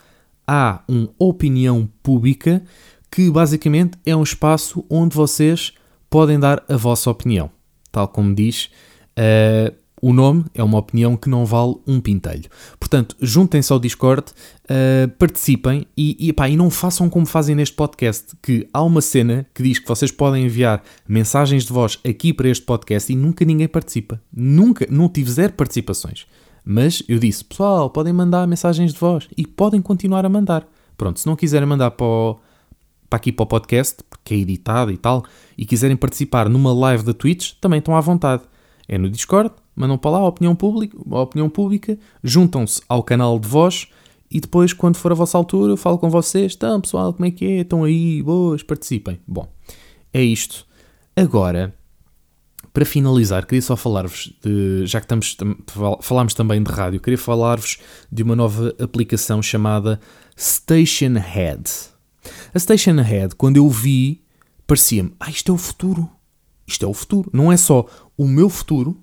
há 0.45 0.83
uma 0.87 1.09
opinião 1.17 1.87
pública 2.03 2.61
que 3.11 3.29
basicamente 3.29 3.97
é 4.05 4.15
um 4.15 4.23
espaço 4.23 4.85
onde 4.89 5.15
vocês 5.15 5.73
podem 6.09 6.39
dar 6.39 6.63
a 6.69 6.77
vossa 6.77 7.09
opinião. 7.11 7.51
Tal 7.91 8.07
como 8.07 8.33
diz 8.33 8.69
uh, 9.17 9.75
o 10.01 10.13
nome, 10.13 10.45
é 10.55 10.63
uma 10.63 10.79
opinião 10.79 11.15
que 11.15 11.29
não 11.29 11.45
vale 11.45 11.75
um 11.85 12.01
pintelho. 12.01 12.49
Portanto, 12.79 13.15
juntem-se 13.21 13.71
ao 13.71 13.79
Discord, 13.79 14.31
uh, 14.31 15.09
participem 15.19 15.85
e, 15.95 16.29
e, 16.29 16.49
e 16.49 16.57
não 16.57 16.71
façam 16.71 17.07
como 17.07 17.25
fazem 17.25 17.55
neste 17.55 17.75
podcast, 17.75 18.35
que 18.41 18.67
há 18.73 18.81
uma 18.81 19.01
cena 19.01 19.45
que 19.53 19.61
diz 19.61 19.77
que 19.77 19.87
vocês 19.87 20.09
podem 20.09 20.45
enviar 20.45 20.81
mensagens 21.07 21.65
de 21.65 21.71
voz 21.71 21.99
aqui 22.07 22.33
para 22.33 22.49
este 22.49 22.65
podcast 22.65 23.13
e 23.13 23.15
nunca 23.15 23.45
ninguém 23.45 23.67
participa. 23.67 24.19
Nunca, 24.33 24.87
não 24.89 25.07
tive 25.07 25.29
zero 25.29 25.53
participações. 25.53 26.25
Mas 26.65 27.03
eu 27.07 27.19
disse, 27.19 27.43
pessoal, 27.43 27.89
podem 27.89 28.13
mandar 28.13 28.47
mensagens 28.47 28.93
de 28.93 28.99
voz 28.99 29.27
e 29.37 29.45
podem 29.45 29.81
continuar 29.81 30.25
a 30.25 30.29
mandar. 30.29 30.67
Pronto, 30.97 31.19
se 31.19 31.27
não 31.27 31.35
quiserem 31.35 31.67
mandar 31.67 31.91
para 31.91 32.05
o 32.05 32.39
para 33.11 33.17
aqui 33.17 33.29
para 33.29 33.43
o 33.43 33.45
podcast, 33.45 34.01
porque 34.09 34.33
é 34.33 34.37
editado 34.37 34.89
e 34.89 34.95
tal, 34.95 35.25
e 35.57 35.65
quiserem 35.65 35.97
participar 35.97 36.47
numa 36.47 36.73
live 36.73 37.03
da 37.03 37.13
Twitch, 37.13 37.55
também 37.59 37.79
estão 37.79 37.93
à 37.93 37.99
vontade. 37.99 38.43
É 38.87 38.97
no 38.97 39.09
Discord, 39.09 39.51
mandam 39.75 39.97
para 39.97 40.11
lá 40.11 40.17
a 40.19 40.27
opinião 40.27 40.55
pública, 40.55 40.97
a 41.11 41.19
opinião 41.19 41.49
pública 41.49 41.99
juntam-se 42.23 42.81
ao 42.87 43.03
canal 43.03 43.37
de 43.37 43.49
voz 43.49 43.89
e 44.29 44.39
depois, 44.39 44.71
quando 44.71 44.95
for 44.95 45.11
a 45.11 45.15
vossa 45.15 45.37
altura, 45.37 45.73
eu 45.73 45.77
falo 45.77 45.97
com 45.97 46.09
vocês. 46.09 46.53
Então, 46.55 46.79
pessoal, 46.79 47.11
como 47.13 47.25
é 47.25 47.31
que 47.31 47.43
é? 47.43 47.57
Estão 47.59 47.83
aí? 47.83 48.23
Boas, 48.23 48.63
participem. 48.63 49.19
Bom, 49.27 49.45
é 50.13 50.23
isto. 50.23 50.65
Agora, 51.13 51.75
para 52.71 52.85
finalizar, 52.85 53.45
queria 53.45 53.61
só 53.61 53.75
falar-vos 53.75 54.33
de. 54.41 54.85
Já 54.85 55.01
que 55.01 55.05
estamos, 55.05 55.35
falámos 55.99 56.33
também 56.33 56.63
de 56.63 56.71
rádio, 56.71 57.01
queria 57.01 57.17
falar-vos 57.17 57.77
de 58.09 58.23
uma 58.23 58.37
nova 58.37 58.73
aplicação 58.79 59.41
chamada 59.41 59.99
Station 60.39 61.19
Head. 61.19 61.90
A 62.53 62.59
Station 62.59 62.99
Ahead, 62.99 63.35
quando 63.35 63.57
eu 63.57 63.69
vi, 63.69 64.23
parecia-me: 64.67 65.13
ah, 65.19 65.29
isto 65.29 65.51
é 65.51 65.55
o 65.55 65.57
futuro. 65.57 66.09
Isto 66.65 66.85
é 66.85 66.87
o 66.87 66.93
futuro. 66.93 67.29
Não 67.33 67.51
é 67.51 67.57
só 67.57 67.85
o 68.17 68.27
meu 68.27 68.49
futuro, 68.49 68.97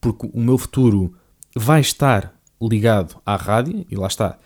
porque 0.00 0.28
o 0.32 0.40
meu 0.40 0.58
futuro 0.58 1.14
vai 1.54 1.80
estar 1.80 2.34
ligado 2.60 3.16
à 3.26 3.36
rádio, 3.36 3.84
e 3.90 3.96
lá 3.96 4.06
está. 4.06 4.38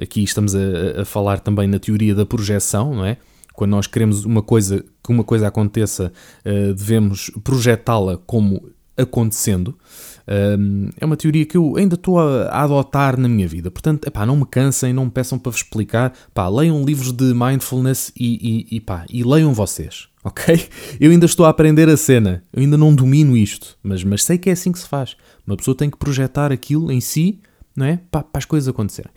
Aqui 0.00 0.22
estamos 0.22 0.54
a, 0.54 1.02
a 1.02 1.04
falar 1.04 1.40
também 1.40 1.68
na 1.68 1.78
teoria 1.78 2.14
da 2.14 2.26
projeção, 2.26 2.94
não 2.94 3.04
é? 3.04 3.16
Quando 3.52 3.70
nós 3.70 3.86
queremos 3.86 4.24
uma 4.24 4.42
coisa, 4.42 4.84
que 5.02 5.10
uma 5.10 5.22
coisa 5.22 5.46
aconteça, 5.46 6.12
uh, 6.44 6.74
devemos 6.74 7.30
projetá-la 7.44 8.18
como 8.18 8.70
acontecendo. 8.96 9.78
Um, 10.26 10.88
é 10.98 11.04
uma 11.04 11.16
teoria 11.16 11.44
que 11.44 11.56
eu 11.56 11.76
ainda 11.76 11.94
estou 11.94 12.18
a, 12.18 12.44
a, 12.44 12.62
adotar 12.62 13.18
na 13.18 13.28
minha 13.28 13.46
vida. 13.46 13.70
Portanto, 13.70 14.06
epá, 14.06 14.24
não 14.24 14.36
me 14.36 14.46
cansem, 14.46 14.92
não 14.92 15.04
me 15.04 15.10
peçam 15.10 15.38
para 15.38 15.50
vos 15.50 15.60
explicar. 15.60 16.12
Pá, 16.32 16.48
leiam 16.48 16.82
livros 16.84 17.12
de 17.12 17.34
mindfulness 17.34 18.12
e, 18.18 18.66
e, 18.70 18.76
e, 18.76 18.80
pá, 18.80 19.04
e 19.10 19.22
leiam 19.22 19.52
vocês, 19.52 20.08
ok? 20.24 20.68
Eu 20.98 21.10
ainda 21.10 21.26
estou 21.26 21.46
a 21.46 21.50
aprender 21.50 21.88
a 21.88 21.96
cena, 21.96 22.42
eu 22.52 22.62
ainda 22.62 22.76
não 22.76 22.94
domino 22.94 23.36
isto, 23.36 23.76
mas, 23.82 24.02
mas 24.02 24.24
sei 24.24 24.38
que 24.38 24.48
é 24.48 24.52
assim 24.52 24.72
que 24.72 24.78
se 24.78 24.88
faz. 24.88 25.16
Uma 25.46 25.56
pessoa 25.56 25.76
tem 25.76 25.90
que 25.90 25.98
projetar 25.98 26.50
aquilo 26.52 26.90
em 26.90 27.00
si, 27.00 27.40
não 27.76 27.86
é? 27.86 28.00
Para, 28.10 28.22
para 28.22 28.38
as 28.38 28.44
coisas 28.44 28.68
acontecerem. 28.68 29.12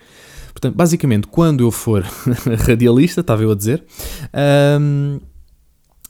Portanto, 0.52 0.76
basicamente, 0.76 1.28
quando 1.28 1.64
eu 1.64 1.70
for 1.70 2.04
radialista, 2.66 3.22
estava 3.22 3.44
eu 3.44 3.52
a 3.52 3.56
dizer, 3.56 3.84
um, 4.82 5.20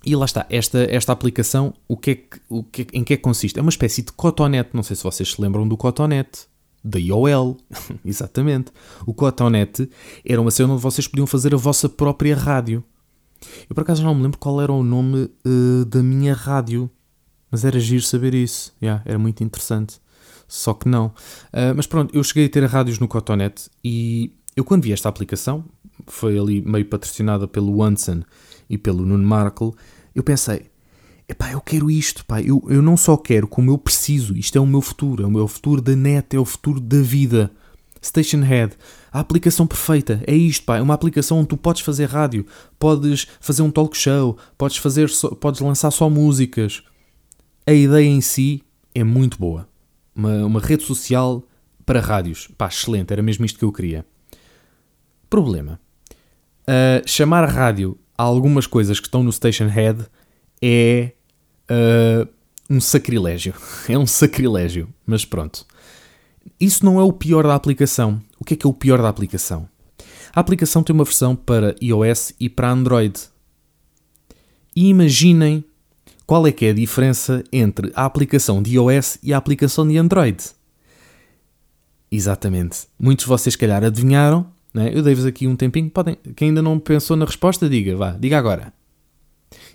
e 0.08 0.16
lá 0.16 0.24
está, 0.24 0.46
esta, 0.50 0.80
esta 0.90 1.12
aplicação, 1.12 1.74
o 1.86 1.98
que 1.98 2.12
é 2.12 2.16
que, 2.16 2.40
o 2.48 2.64
que, 2.64 2.88
em 2.94 3.04
que 3.04 3.14
é 3.14 3.18
que 3.18 3.24
consiste? 3.24 3.60
É 3.60 3.62
uma 3.62 3.68
espécie 3.68 4.02
de 4.02 4.14
cotonete, 4.14 4.70
não 4.72 4.82
sei 4.82 4.96
se 4.96 5.04
vocês 5.04 5.34
se 5.34 5.42
lembram 5.42 5.68
do 5.68 5.76
cotonete, 5.76 6.48
da 6.82 6.98
IOL, 6.98 7.58
exatamente. 8.06 8.72
O 9.06 9.14
cotonete 9.14 9.90
era 10.26 10.40
uma 10.40 10.50
cena 10.50 10.72
onde 10.72 10.82
vocês 10.82 11.10
podiam 11.10 11.28
fazer 11.28 11.54
a 11.54 11.58
vossa 11.58 11.90
própria 11.90 12.38
rádio. 12.38 12.82
Eu 13.70 13.76
por 13.76 13.82
acaso 13.82 14.02
não 14.02 14.16
me 14.16 14.24
lembro 14.24 14.38
qual 14.38 14.62
era 14.62 14.72
o 14.72 14.82
nome 14.82 15.30
uh, 15.46 15.84
da 15.84 16.02
minha 16.02 16.34
rádio, 16.34 16.90
mas 17.52 17.66
era 17.66 17.78
giro 17.78 18.02
saber 18.02 18.34
isso, 18.34 18.74
yeah, 18.82 19.04
era 19.06 19.20
muito 19.20 19.44
interessante. 19.44 20.00
Só 20.48 20.74
que 20.74 20.88
não. 20.88 21.08
Uh, 21.08 21.76
mas 21.76 21.86
pronto, 21.86 22.16
eu 22.16 22.24
cheguei 22.24 22.46
a 22.46 22.50
ter 22.50 22.64
rádios 22.64 22.98
no 22.98 23.10
cotonete 23.10 23.70
e 23.84 24.32
eu 24.56 24.64
quando 24.64 24.84
vi 24.84 24.94
esta 24.94 25.10
aplicação, 25.10 25.66
foi 26.08 26.40
ali 26.40 26.62
meio 26.62 26.86
patrocinada 26.86 27.46
pelo 27.46 27.76
Wanson 27.76 28.24
e 28.70 28.78
pelo 28.78 29.06
Nuno 29.06 29.28
Markle, 29.28 29.74
eu 30.18 30.24
pensei, 30.24 30.66
epá, 31.30 31.52
eu 31.52 31.62
quero 31.62 31.92
isto, 31.92 32.26
pá, 32.26 32.42
eu, 32.42 32.60
eu 32.68 32.82
não 32.82 32.98
só 32.98 33.16
quero, 33.16 33.48
como 33.48 33.70
eu 33.70 33.78
preciso, 33.78 34.36
isto 34.36 34.58
é 34.58 34.60
o 34.60 34.66
meu 34.66 34.82
futuro, 34.82 35.24
é 35.24 35.28
o 35.28 35.32
meu 35.32 35.48
futuro 35.48 35.80
da 35.80 35.96
net, 35.96 36.36
é 36.36 36.40
o 36.40 36.44
futuro 36.44 36.80
da 36.80 37.00
vida. 37.00 37.52
Station 38.04 38.42
Head, 38.42 38.74
a 39.12 39.20
aplicação 39.20 39.68
perfeita, 39.68 40.20
é 40.26 40.34
isto, 40.34 40.66
pá, 40.66 40.78
é 40.78 40.82
uma 40.82 40.96
aplicação 40.96 41.38
onde 41.38 41.50
tu 41.50 41.58
podes 41.58 41.84
fazer 41.84 42.10
rádio, 42.10 42.48
podes 42.80 43.28
fazer 43.40 43.62
um 43.62 43.70
talk 43.70 43.96
show, 43.96 44.36
podes, 44.58 44.78
fazer 44.78 45.08
só, 45.08 45.30
podes 45.30 45.62
lançar 45.62 45.92
só 45.92 46.10
músicas. 46.10 46.82
A 47.68 47.74
ideia 47.74 48.08
em 48.08 48.22
si 48.22 48.64
é 48.96 49.04
muito 49.04 49.38
boa. 49.38 49.70
Uma, 50.16 50.46
uma 50.46 50.60
rede 50.60 50.84
social 50.84 51.44
para 51.86 52.00
rádios. 52.00 52.48
Pá, 52.58 52.68
excelente, 52.68 53.12
era 53.12 53.22
mesmo 53.22 53.46
isto 53.46 53.60
que 53.60 53.66
eu 53.66 53.72
queria. 53.72 54.04
Problema. 55.30 55.80
Uh, 56.64 57.08
chamar 57.08 57.46
rádio 57.46 58.00
algumas 58.18 58.66
coisas 58.66 59.00
que 59.00 59.08
estão 59.08 59.24
no 59.24 59.32
Station 59.32 59.68
Head 59.68 60.06
é 60.62 61.12
uh, 61.70 62.28
um 62.70 62.82
sacrilégio. 62.82 63.54
É 63.88 63.98
um 63.98 64.08
sacrilégio, 64.08 64.90
mas 65.06 65.24
pronto. 65.24 65.66
Isso 66.60 66.84
não 66.84 67.00
é 67.00 67.04
o 67.04 67.14
pior 67.14 67.44
da 67.44 67.56
aplicação. 67.56 68.22
O 68.40 68.44
que 68.44 68.54
é 68.54 68.58
que 68.58 68.66
é 68.66 68.70
o 68.70 68.74
pior 68.74 69.02
da 69.02 69.10
aplicação? 69.10 69.70
A 70.34 70.40
aplicação 70.40 70.84
tem 70.84 70.94
uma 70.94 71.04
versão 71.04 71.36
para 71.36 71.76
iOS 71.82 72.34
e 72.40 72.50
para 72.50 72.70
Android. 72.70 73.20
E 74.76 74.88
imaginem 74.90 75.64
qual 76.26 76.46
é 76.46 76.52
que 76.52 76.66
é 76.66 76.70
a 76.70 76.74
diferença 76.74 77.44
entre 77.52 77.92
a 77.96 78.06
aplicação 78.06 78.62
de 78.62 78.76
iOS 78.76 79.18
e 79.24 79.34
a 79.34 79.38
aplicação 79.38 79.88
de 79.88 79.98
Android. 79.98 80.38
Exatamente. 82.12 82.88
Muitos 83.00 83.26
de 83.26 83.30
vocês, 83.30 83.54
se 83.54 83.58
calhar, 83.58 83.84
adivinharam. 83.84 84.48
Né? 84.78 84.92
Eu 84.94 85.02
dei-vos 85.02 85.26
aqui 85.26 85.48
um 85.48 85.56
tempinho. 85.56 85.90
Podem, 85.90 86.16
quem 86.36 86.50
ainda 86.50 86.62
não 86.62 86.78
pensou 86.78 87.18
na 87.18 87.26
resposta, 87.26 87.68
diga, 87.68 87.96
vá, 87.96 88.12
diga 88.12 88.38
agora. 88.38 88.72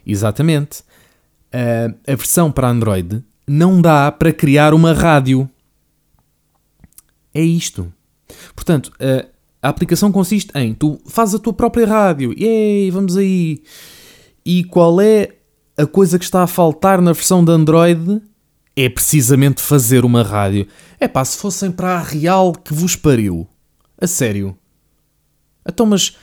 Exatamente. 0.06 0.84
Uh, 1.52 1.92
a 2.06 2.14
versão 2.14 2.52
para 2.52 2.68
Android 2.68 3.20
não 3.44 3.82
dá 3.82 4.12
para 4.12 4.32
criar 4.32 4.72
uma 4.72 4.92
rádio. 4.92 5.50
É 7.34 7.42
isto. 7.42 7.92
Portanto, 8.54 8.92
uh, 9.00 9.28
a 9.60 9.68
aplicação 9.68 10.12
consiste 10.12 10.56
em 10.56 10.72
tu 10.72 11.00
fazes 11.06 11.34
a 11.34 11.38
tua 11.40 11.52
própria 11.52 11.86
rádio, 11.86 12.32
yay, 12.38 12.88
vamos 12.92 13.16
aí. 13.16 13.64
E 14.46 14.62
qual 14.64 15.00
é 15.00 15.30
a 15.76 15.84
coisa 15.84 16.16
que 16.16 16.24
está 16.24 16.44
a 16.44 16.46
faltar 16.46 17.00
na 17.00 17.12
versão 17.12 17.44
de 17.44 17.50
Android? 17.50 18.22
É 18.76 18.88
precisamente 18.88 19.60
fazer 19.60 20.04
uma 20.04 20.22
rádio. 20.22 20.68
É 21.00 21.08
pá, 21.08 21.24
se 21.24 21.36
fossem 21.38 21.72
para 21.72 21.96
a 21.96 22.02
real 22.02 22.52
que 22.52 22.72
vos 22.72 22.94
pariu. 22.94 23.48
A 24.00 24.06
sério. 24.06 24.56
Então, 25.66 25.87
mas 25.87 26.16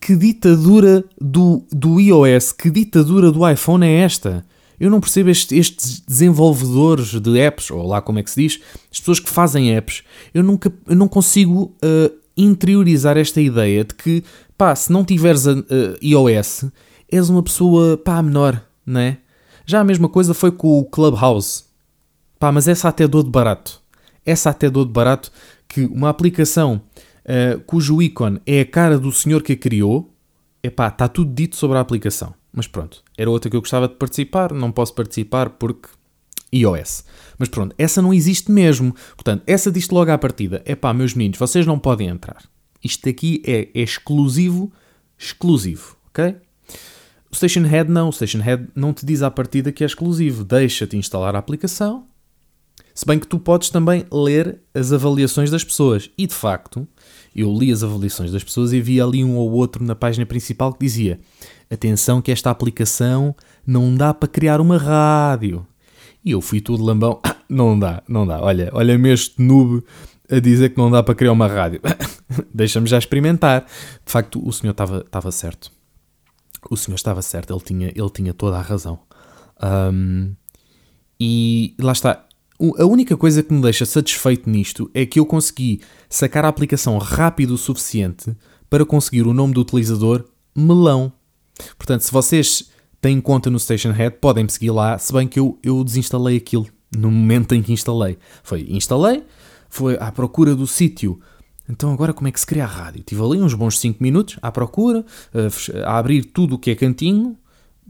que 0.00 0.16
ditadura 0.16 1.04
do, 1.20 1.64
do 1.70 2.00
iOS, 2.00 2.52
que 2.52 2.70
ditadura 2.70 3.30
do 3.30 3.48
iPhone 3.48 3.86
é 3.86 4.00
esta? 4.00 4.44
Eu 4.78 4.90
não 4.90 5.00
percebo 5.00 5.28
este, 5.28 5.56
estes 5.56 6.00
desenvolvedores 6.00 7.20
de 7.20 7.38
apps, 7.38 7.70
ou 7.70 7.86
lá 7.86 8.00
como 8.00 8.18
é 8.18 8.22
que 8.22 8.30
se 8.30 8.42
diz, 8.42 8.60
as 8.90 8.98
pessoas 8.98 9.20
que 9.20 9.28
fazem 9.28 9.76
apps. 9.76 10.02
Eu, 10.32 10.42
nunca, 10.42 10.72
eu 10.86 10.96
não 10.96 11.06
consigo 11.06 11.76
uh, 11.84 12.18
interiorizar 12.34 13.18
esta 13.18 13.40
ideia 13.42 13.84
de 13.84 13.94
que, 13.94 14.24
pá, 14.56 14.74
se 14.74 14.90
não 14.90 15.04
tiveres 15.04 15.46
a, 15.46 15.52
a 15.52 15.56
iOS, 16.02 16.64
és 17.10 17.28
uma 17.28 17.42
pessoa, 17.42 17.98
pá, 17.98 18.22
menor, 18.22 18.64
não 18.86 19.00
é? 19.00 19.18
Já 19.66 19.80
a 19.80 19.84
mesma 19.84 20.08
coisa 20.08 20.32
foi 20.32 20.50
com 20.50 20.78
o 20.78 20.84
Clubhouse. 20.84 21.64
Pá, 22.38 22.50
mas 22.50 22.66
essa 22.66 22.88
até 22.88 23.06
dou 23.06 23.22
de 23.22 23.30
barato. 23.30 23.82
Essa 24.24 24.48
até 24.48 24.70
dou 24.70 24.86
de 24.86 24.92
barato 24.92 25.30
que 25.68 25.84
uma 25.84 26.08
aplicação 26.08 26.80
uh, 27.24 27.60
cujo 27.60 28.00
ícone 28.00 28.40
é 28.46 28.60
a 28.60 28.66
cara 28.66 28.98
do 28.98 29.12
senhor 29.12 29.42
que 29.42 29.52
a 29.52 29.56
criou, 29.56 30.12
é 30.62 30.70
pá, 30.70 30.88
está 30.88 31.08
tudo 31.08 31.32
dito 31.32 31.56
sobre 31.56 31.78
a 31.78 31.80
aplicação. 31.80 32.34
Mas 32.52 32.66
pronto, 32.66 33.02
era 33.16 33.30
outra 33.30 33.50
que 33.50 33.56
eu 33.56 33.60
gostava 33.60 33.88
de 33.88 33.94
participar, 33.94 34.52
não 34.52 34.72
posso 34.72 34.94
participar 34.94 35.50
porque 35.50 35.88
iOS. 36.52 37.04
Mas 37.38 37.48
pronto, 37.48 37.74
essa 37.78 38.02
não 38.02 38.12
existe 38.12 38.50
mesmo. 38.50 38.94
Portanto, 39.14 39.42
essa 39.46 39.70
diz 39.70 39.88
logo 39.88 40.10
à 40.10 40.18
partida: 40.18 40.62
é 40.64 40.74
pá, 40.74 40.92
meus 40.92 41.14
meninos, 41.14 41.38
vocês 41.38 41.66
não 41.66 41.78
podem 41.78 42.08
entrar. 42.08 42.42
Isto 42.82 43.08
aqui 43.08 43.42
é, 43.46 43.68
é 43.74 43.82
exclusivo, 43.82 44.72
exclusivo, 45.18 45.96
ok? 46.08 46.36
O 47.30 47.36
Station 47.36 47.62
Head 47.62 47.90
não, 47.90 48.08
o 48.08 48.12
Station 48.12 48.40
Head 48.40 48.68
não 48.74 48.92
te 48.92 49.06
diz 49.06 49.22
à 49.22 49.30
partida 49.30 49.70
que 49.70 49.84
é 49.84 49.86
exclusivo, 49.86 50.44
deixa-te 50.44 50.96
instalar 50.96 51.36
a 51.36 51.38
aplicação. 51.38 52.06
Se 52.94 53.06
bem 53.06 53.18
que 53.18 53.26
tu 53.26 53.38
podes 53.38 53.70
também 53.70 54.04
ler 54.12 54.60
as 54.74 54.92
avaliações 54.92 55.50
das 55.50 55.64
pessoas. 55.64 56.10
E 56.16 56.26
de 56.26 56.34
facto, 56.34 56.86
eu 57.34 57.52
li 57.56 57.72
as 57.72 57.82
avaliações 57.82 58.32
das 58.32 58.44
pessoas 58.44 58.72
e 58.72 58.80
vi 58.80 59.00
ali 59.00 59.24
um 59.24 59.36
ou 59.36 59.50
outro 59.52 59.84
na 59.84 59.94
página 59.94 60.26
principal 60.26 60.72
que 60.72 60.80
dizia: 60.80 61.20
Atenção, 61.70 62.20
que 62.20 62.32
esta 62.32 62.50
aplicação 62.50 63.34
não 63.66 63.94
dá 63.94 64.12
para 64.12 64.28
criar 64.28 64.60
uma 64.60 64.76
rádio. 64.76 65.66
E 66.24 66.32
eu 66.32 66.40
fui 66.40 66.60
tudo 66.60 66.84
lambão. 66.84 67.20
não 67.48 67.78
dá, 67.78 68.02
não 68.08 68.26
dá. 68.26 68.40
Olha, 68.40 68.70
olha-me 68.72 69.12
este 69.12 69.40
noob 69.40 69.82
a 70.30 70.38
dizer 70.38 70.70
que 70.70 70.78
não 70.78 70.90
dá 70.90 71.02
para 71.02 71.14
criar 71.14 71.32
uma 71.32 71.46
rádio. 71.46 71.80
Deixa-me 72.52 72.86
já 72.86 72.98
experimentar. 72.98 73.64
De 74.04 74.12
facto, 74.12 74.46
o 74.46 74.52
senhor 74.52 74.72
estava 74.72 75.32
certo. 75.32 75.70
O 76.68 76.76
senhor 76.76 76.96
estava 76.96 77.22
certo, 77.22 77.52
ele 77.54 77.62
tinha, 77.62 77.88
ele 77.88 78.10
tinha 78.10 78.34
toda 78.34 78.58
a 78.58 78.62
razão. 78.62 78.98
Um, 79.62 80.34
e 81.18 81.74
lá 81.78 81.92
está. 81.92 82.26
A 82.78 82.84
única 82.84 83.16
coisa 83.16 83.42
que 83.42 83.54
me 83.54 83.62
deixa 83.62 83.86
satisfeito 83.86 84.48
nisto 84.50 84.90
é 84.92 85.06
que 85.06 85.18
eu 85.18 85.24
consegui 85.24 85.80
sacar 86.10 86.44
a 86.44 86.48
aplicação 86.48 86.98
rápido 86.98 87.54
o 87.54 87.58
suficiente 87.58 88.36
para 88.68 88.84
conseguir 88.84 89.26
o 89.26 89.32
nome 89.32 89.54
do 89.54 89.62
utilizador 89.62 90.26
melão. 90.54 91.10
Portanto, 91.78 92.02
se 92.02 92.12
vocês 92.12 92.70
têm 93.00 93.18
conta 93.18 93.48
no 93.48 93.58
Station 93.58 93.92
Head, 93.92 94.16
podem 94.20 94.44
me 94.44 94.50
seguir 94.50 94.72
lá, 94.72 94.98
se 94.98 95.10
bem 95.10 95.26
que 95.26 95.40
eu, 95.40 95.58
eu 95.62 95.82
desinstalei 95.82 96.36
aquilo 96.36 96.66
no 96.94 97.10
momento 97.10 97.54
em 97.54 97.62
que 97.62 97.72
instalei. 97.72 98.18
Foi, 98.42 98.66
instalei, 98.68 99.24
foi 99.70 99.96
à 99.98 100.12
procura 100.12 100.54
do 100.54 100.66
sítio. 100.66 101.18
Então 101.66 101.90
agora 101.92 102.12
como 102.12 102.28
é 102.28 102.32
que 102.32 102.40
se 102.40 102.46
cria 102.46 102.64
a 102.64 102.68
rádio? 102.68 103.02
Tive 103.02 103.22
ali 103.22 103.40
uns 103.40 103.54
bons 103.54 103.78
5 103.78 104.02
minutos 104.02 104.38
à 104.42 104.52
procura, 104.52 105.02
a, 105.32 105.90
a 105.90 105.98
abrir 105.98 106.24
tudo 106.24 106.56
o 106.56 106.58
que 106.58 106.70
é 106.70 106.74
cantinho, 106.74 107.38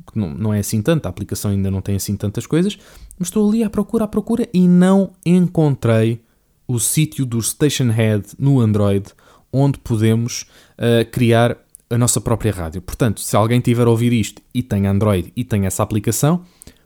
que 0.07 0.19
não, 0.19 0.35
não 0.35 0.55
é 0.55 0.61
assim 0.61 0.83
tanto, 0.83 1.07
a 1.07 1.09
aplicação 1.09 1.51
ainda 1.51 1.71
não 1.71 1.81
tem 1.81 1.97
assim 1.97 2.17
tantas 2.17 2.47
coisas, 2.47 2.79
mas 3.19 3.29
estou 3.29 3.49
ali 3.49 3.63
à 3.63 3.71
procura, 3.71 4.05
à 4.05 4.09
procura 4.09 4.49
e 4.53 4.67
não 4.67 5.13
encontrei 5.25 6.23
o 6.67 6.79
sítio 6.79 7.27
do 7.27 7.43
Station 7.43 7.91
Head 7.91 8.29
no 8.39 8.61
Android 8.61 9.07
onde 9.53 9.79
podemos 9.79 10.47
uh, 10.79 11.09
criar 11.11 11.57
a 11.89 11.99
nossa 11.99 12.21
própria 12.21 12.53
rádio. 12.53 12.81
Portanto, 12.81 13.21
se 13.21 13.35
alguém 13.35 13.61
tiver 13.61 13.87
a 13.87 13.91
ouvir 13.91 14.13
isto 14.13 14.41
e 14.55 14.63
tem 14.63 14.87
Android 14.87 15.33
e 15.35 15.45
tem 15.45 15.67
essa 15.67 15.83
aplicação, 15.83 16.43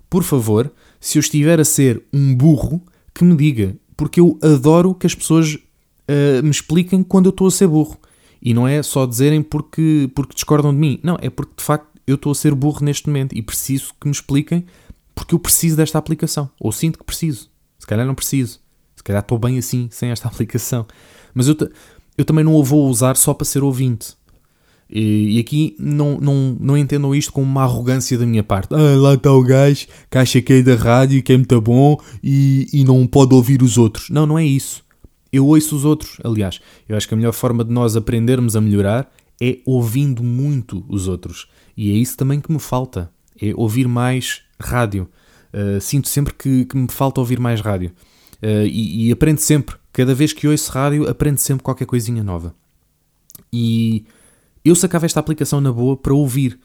por 0.08 0.22
favor, 0.22 0.72
se 0.98 1.18
eu 1.18 1.20
estiver 1.20 1.60
a 1.60 1.64
ser 1.64 2.02
um 2.12 2.34
burro, 2.34 2.82
que 3.12 3.22
me 3.24 3.36
diga, 3.36 3.76
porque 3.96 4.20
eu 4.20 4.38
adoro 4.42 4.94
que 4.94 5.06
as 5.06 5.14
pessoas 5.14 5.54
uh, 5.54 6.42
me 6.42 6.50
expliquem 6.50 7.02
quando 7.02 7.26
eu 7.26 7.30
estou 7.30 7.46
a 7.46 7.50
ser 7.50 7.66
burro. 7.68 7.98
E 8.40 8.52
não 8.52 8.66
é 8.66 8.82
só 8.82 9.06
dizerem 9.06 9.42
porque, 9.42 10.10
porque 10.14 10.34
discordam 10.34 10.72
de 10.72 10.78
mim. 10.78 10.98
Não, 11.02 11.16
é 11.20 11.30
porque 11.30 11.52
de 11.56 11.62
facto 11.62 11.88
eu 12.06 12.16
estou 12.16 12.32
a 12.32 12.34
ser 12.34 12.54
burro 12.54 12.84
neste 12.84 13.08
momento 13.08 13.36
e 13.36 13.42
preciso 13.42 13.92
que 14.00 14.06
me 14.06 14.12
expliquem 14.12 14.64
porque 15.14 15.34
eu 15.34 15.38
preciso 15.38 15.76
desta 15.76 15.98
aplicação. 15.98 16.50
Ou 16.58 16.72
sinto 16.72 16.98
que 16.98 17.04
preciso. 17.04 17.50
Se 17.78 17.86
calhar 17.86 18.06
não 18.06 18.14
preciso. 18.14 18.60
Se 18.96 19.02
calhar 19.02 19.22
estou 19.22 19.38
bem 19.38 19.58
assim, 19.58 19.88
sem 19.92 20.10
esta 20.10 20.28
aplicação. 20.28 20.86
Mas 21.32 21.48
eu, 21.48 21.56
eu 22.18 22.24
também 22.24 22.44
não 22.44 22.60
a 22.60 22.64
vou 22.64 22.88
usar 22.88 23.16
só 23.16 23.32
para 23.32 23.44
ser 23.44 23.62
ouvinte. 23.62 24.14
E, 24.90 25.36
e, 25.36 25.40
aqui 25.40 25.74
não, 25.78 26.20
não, 26.20 26.56
não 26.60 26.76
entendam 26.76 27.14
isto 27.14 27.32
como 27.32 27.46
uma 27.46 27.62
arrogância 27.62 28.18
da 28.18 28.26
minha 28.26 28.44
parte. 28.44 28.74
Ah, 28.74 28.96
lá 28.96 29.14
está 29.14 29.32
o 29.32 29.42
gajo 29.42 29.86
que 30.10 30.18
acha 30.18 30.42
que 30.42 30.52
é 30.52 30.62
da 30.62 30.74
rádio, 30.74 31.22
que 31.22 31.32
é 31.32 31.36
muito 31.36 31.60
bom 31.60 31.98
e, 32.22 32.68
e 32.72 32.84
não 32.84 33.06
pode 33.06 33.34
ouvir 33.34 33.62
os 33.62 33.78
outros. 33.78 34.10
Não, 34.10 34.26
não 34.26 34.38
é 34.38 34.44
isso. 34.44 34.84
Eu 35.32 35.46
ouço 35.46 35.74
os 35.74 35.84
outros. 35.84 36.18
Aliás, 36.22 36.60
eu 36.88 36.96
acho 36.96 37.08
que 37.08 37.14
a 37.14 37.16
melhor 37.16 37.32
forma 37.32 37.64
de 37.64 37.72
nós 37.72 37.96
aprendermos 37.96 38.54
a 38.54 38.60
melhorar 38.60 39.10
é 39.40 39.58
ouvindo 39.64 40.22
muito 40.22 40.84
os 40.88 41.08
outros. 41.08 41.48
E 41.76 41.90
é 41.90 41.94
isso 41.94 42.16
também 42.16 42.40
que 42.40 42.52
me 42.52 42.58
falta. 42.58 43.10
É 43.40 43.52
ouvir 43.54 43.88
mais 43.88 44.42
rádio. 44.60 45.08
Uh, 45.52 45.80
sinto 45.80 46.08
sempre 46.08 46.32
que, 46.34 46.64
que, 46.64 46.76
me 46.76 46.88
falta 46.88 47.20
ouvir 47.20 47.38
mais 47.38 47.60
rádio. 47.60 47.90
Uh, 48.42 48.66
e, 48.66 49.08
e 49.08 49.12
aprendo 49.12 49.38
sempre. 49.38 49.76
Cada 49.92 50.14
vez 50.14 50.32
que 50.32 50.48
ouço 50.48 50.70
rádio, 50.72 51.08
aprendo 51.08 51.38
sempre 51.38 51.62
qualquer 51.62 51.86
coisinha 51.86 52.22
nova. 52.22 52.54
E 53.52 54.04
eu 54.64 54.74
sacava 54.74 55.06
esta 55.06 55.20
aplicação 55.20 55.60
na 55.60 55.70
boa 55.70 55.96
para 55.96 56.14
ouvir, 56.14 56.58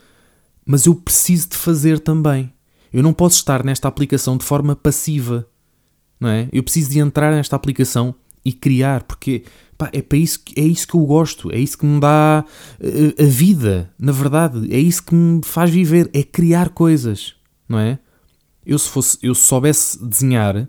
mas 0.65 0.85
eu 0.85 0.95
preciso 0.95 1.49
de 1.49 1.57
fazer 1.57 1.99
também. 1.99 2.51
Eu 2.91 3.03
não 3.03 3.13
posso 3.13 3.35
estar 3.35 3.63
nesta 3.63 3.87
aplicação 3.87 4.37
de 4.37 4.43
forma 4.43 4.75
passiva, 4.75 5.47
não 6.19 6.29
é? 6.29 6.49
Eu 6.51 6.63
preciso 6.63 6.89
de 6.89 6.99
entrar 6.99 7.31
nesta 7.31 7.55
aplicação 7.55 8.15
e 8.43 8.53
criar, 8.53 9.03
porque 9.03 9.43
pá, 9.77 9.89
é 9.93 10.01
para 10.01 10.17
isso 10.17 10.39
que 10.43 10.59
é 10.59 10.63
isso 10.63 10.87
que 10.87 10.95
eu 10.95 11.01
gosto, 11.01 11.51
é 11.51 11.59
isso 11.59 11.77
que 11.77 11.85
me 11.85 11.99
dá 11.99 12.43
uh, 12.79 13.23
a 13.23 13.25
vida, 13.25 13.91
na 13.99 14.11
verdade, 14.11 14.73
é 14.73 14.79
isso 14.79 15.03
que 15.03 15.13
me 15.13 15.41
faz 15.43 15.69
viver, 15.69 16.09
é 16.13 16.23
criar 16.23 16.69
coisas, 16.69 17.35
não 17.67 17.79
é? 17.79 17.99
Eu 18.65 18.77
se 18.77 18.89
fosse, 18.89 19.17
eu 19.21 19.33
se 19.33 19.43
soubesse 19.43 20.03
desenhar, 20.05 20.67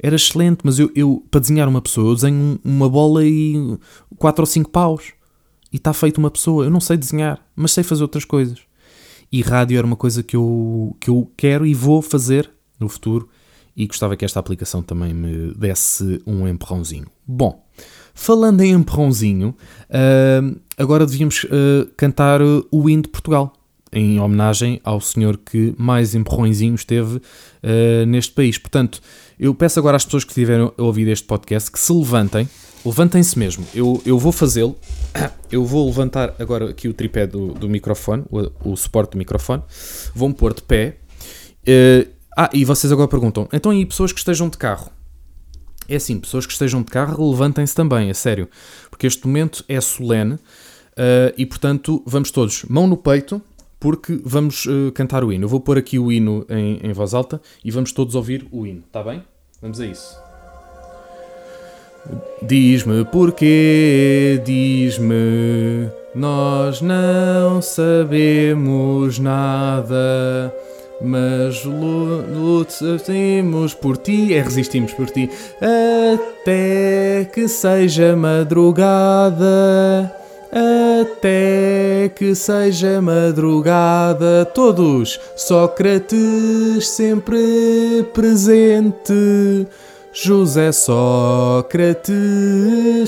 era 0.00 0.16
excelente, 0.16 0.60
mas 0.64 0.78
eu, 0.78 0.90
eu 0.94 1.24
para 1.30 1.40
desenhar 1.40 1.68
uma 1.68 1.80
pessoa, 1.80 2.10
eu 2.10 2.14
desenho 2.14 2.58
uma 2.64 2.88
bola 2.88 3.24
e 3.24 3.78
quatro 4.16 4.42
ou 4.42 4.46
cinco 4.46 4.70
paus 4.70 5.12
e 5.72 5.76
está 5.76 5.92
feito 5.92 6.18
uma 6.18 6.30
pessoa. 6.30 6.64
Eu 6.64 6.70
não 6.70 6.80
sei 6.80 6.96
desenhar, 6.96 7.44
mas 7.54 7.72
sei 7.72 7.82
fazer 7.82 8.02
outras 8.02 8.24
coisas. 8.24 8.60
E 9.30 9.42
rádio 9.42 9.76
era 9.76 9.86
uma 9.86 9.96
coisa 9.96 10.22
que 10.22 10.36
eu, 10.36 10.96
que 11.00 11.10
eu 11.10 11.30
quero 11.36 11.66
e 11.66 11.74
vou 11.74 12.00
fazer 12.00 12.50
no 12.78 12.88
futuro 12.88 13.28
e 13.76 13.86
gostava 13.86 14.16
que 14.16 14.24
esta 14.24 14.38
aplicação 14.38 14.82
também 14.82 15.12
me 15.12 15.52
desse 15.54 16.22
um 16.26 16.46
empurrãozinho. 16.46 17.06
Bom, 17.26 17.64
falando 18.14 18.60
em 18.60 18.72
empurrãozinho, 18.72 19.54
uh, 19.90 20.60
agora 20.78 21.06
devíamos 21.06 21.44
uh, 21.44 21.90
cantar 21.96 22.40
o 22.42 22.88
hino 22.88 23.02
de 23.02 23.08
Portugal, 23.08 23.52
em 23.92 24.18
homenagem 24.20 24.80
ao 24.82 25.00
senhor 25.00 25.36
que 25.38 25.74
mais 25.78 26.14
empurrõezinhos 26.14 26.84
teve 26.84 27.16
uh, 27.16 28.06
neste 28.06 28.32
país. 28.32 28.58
Portanto, 28.58 29.00
eu 29.38 29.54
peço 29.54 29.78
agora 29.78 29.96
às 29.96 30.04
pessoas 30.04 30.24
que 30.24 30.30
estiverem 30.30 30.70
a 30.76 30.82
ouvir 30.82 31.08
este 31.08 31.26
podcast 31.26 31.70
que 31.70 31.78
se 31.78 31.92
levantem 31.92 32.48
levantem-se 32.84 33.38
mesmo. 33.38 33.66
Eu, 33.74 34.02
eu 34.04 34.18
vou 34.18 34.30
fazê-lo. 34.32 34.76
Eu 35.52 35.64
vou 35.64 35.86
levantar 35.86 36.34
agora 36.40 36.70
aqui 36.70 36.88
o 36.88 36.92
tripé 36.92 37.28
do, 37.28 37.54
do 37.54 37.68
microfone, 37.68 38.24
o, 38.28 38.72
o 38.72 38.76
suporte 38.76 39.12
do 39.12 39.18
microfone. 39.18 39.62
Vou-me 40.12 40.34
pôr 40.34 40.52
de 40.52 40.62
pé. 40.62 40.96
Ah, 42.36 42.50
e 42.52 42.64
vocês 42.64 42.92
agora 42.92 43.08
perguntam: 43.08 43.48
então 43.52 43.72
e 43.72 43.84
pessoas 43.84 44.12
que 44.12 44.18
estejam 44.18 44.48
de 44.48 44.58
carro? 44.58 44.90
É 45.88 45.96
assim, 45.96 46.18
pessoas 46.18 46.46
que 46.46 46.52
estejam 46.52 46.82
de 46.82 46.90
carro, 46.90 47.30
levantem-se 47.30 47.74
também, 47.74 48.08
é 48.08 48.14
sério. 48.14 48.48
Porque 48.88 49.06
este 49.06 49.26
momento 49.26 49.64
é 49.68 49.80
solene 49.80 50.34
uh, 50.34 51.34
e, 51.36 51.44
portanto, 51.44 52.02
vamos 52.06 52.30
todos, 52.30 52.64
mão 52.64 52.86
no 52.86 52.96
peito, 52.96 53.40
porque 53.78 54.18
vamos 54.24 54.64
uh, 54.64 54.90
cantar 54.92 55.22
o 55.22 55.32
hino. 55.32 55.44
Eu 55.44 55.48
vou 55.48 55.60
pôr 55.60 55.76
aqui 55.76 55.98
o 55.98 56.10
hino 56.10 56.46
em, 56.48 56.80
em 56.82 56.92
voz 56.92 57.12
alta 57.12 57.40
e 57.62 57.70
vamos 57.70 57.92
todos 57.92 58.14
ouvir 58.14 58.46
o 58.50 58.66
hino, 58.66 58.82
está 58.86 59.02
bem? 59.02 59.22
Vamos 59.60 59.78
a 59.78 59.86
isso. 59.86 60.18
Diz-me 62.42 63.04
porquê, 63.06 64.40
diz-me, 64.44 65.90
nós 66.14 66.80
não 66.82 67.62
sabemos 67.62 69.18
nada, 69.18 70.54
mas 71.00 71.64
lutamos 71.64 73.74
por 73.74 73.96
ti, 73.96 74.34
é 74.34 74.40
resistimos 74.40 74.92
por 74.92 75.10
ti, 75.10 75.28
até 75.60 77.28
que 77.32 77.48
seja 77.48 78.16
madrugada, 78.16 80.14
até 80.50 82.10
que 82.14 82.34
seja 82.34 83.02
madrugada. 83.02 84.44
Todos, 84.44 85.20
Sócrates 85.36 86.88
sempre 86.88 88.06
presente. 88.12 89.66
José 90.16 90.70
Sócrates 90.70 92.12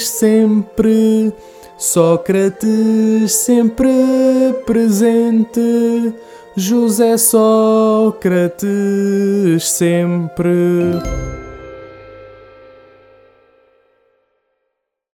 sempre, 0.09 1.33
Sócrates 1.79 3.33
sempre 3.33 3.89
presente, 4.67 6.13
José 6.59 7.19
Sócrates 7.19 8.65
sempre. 9.69 10.53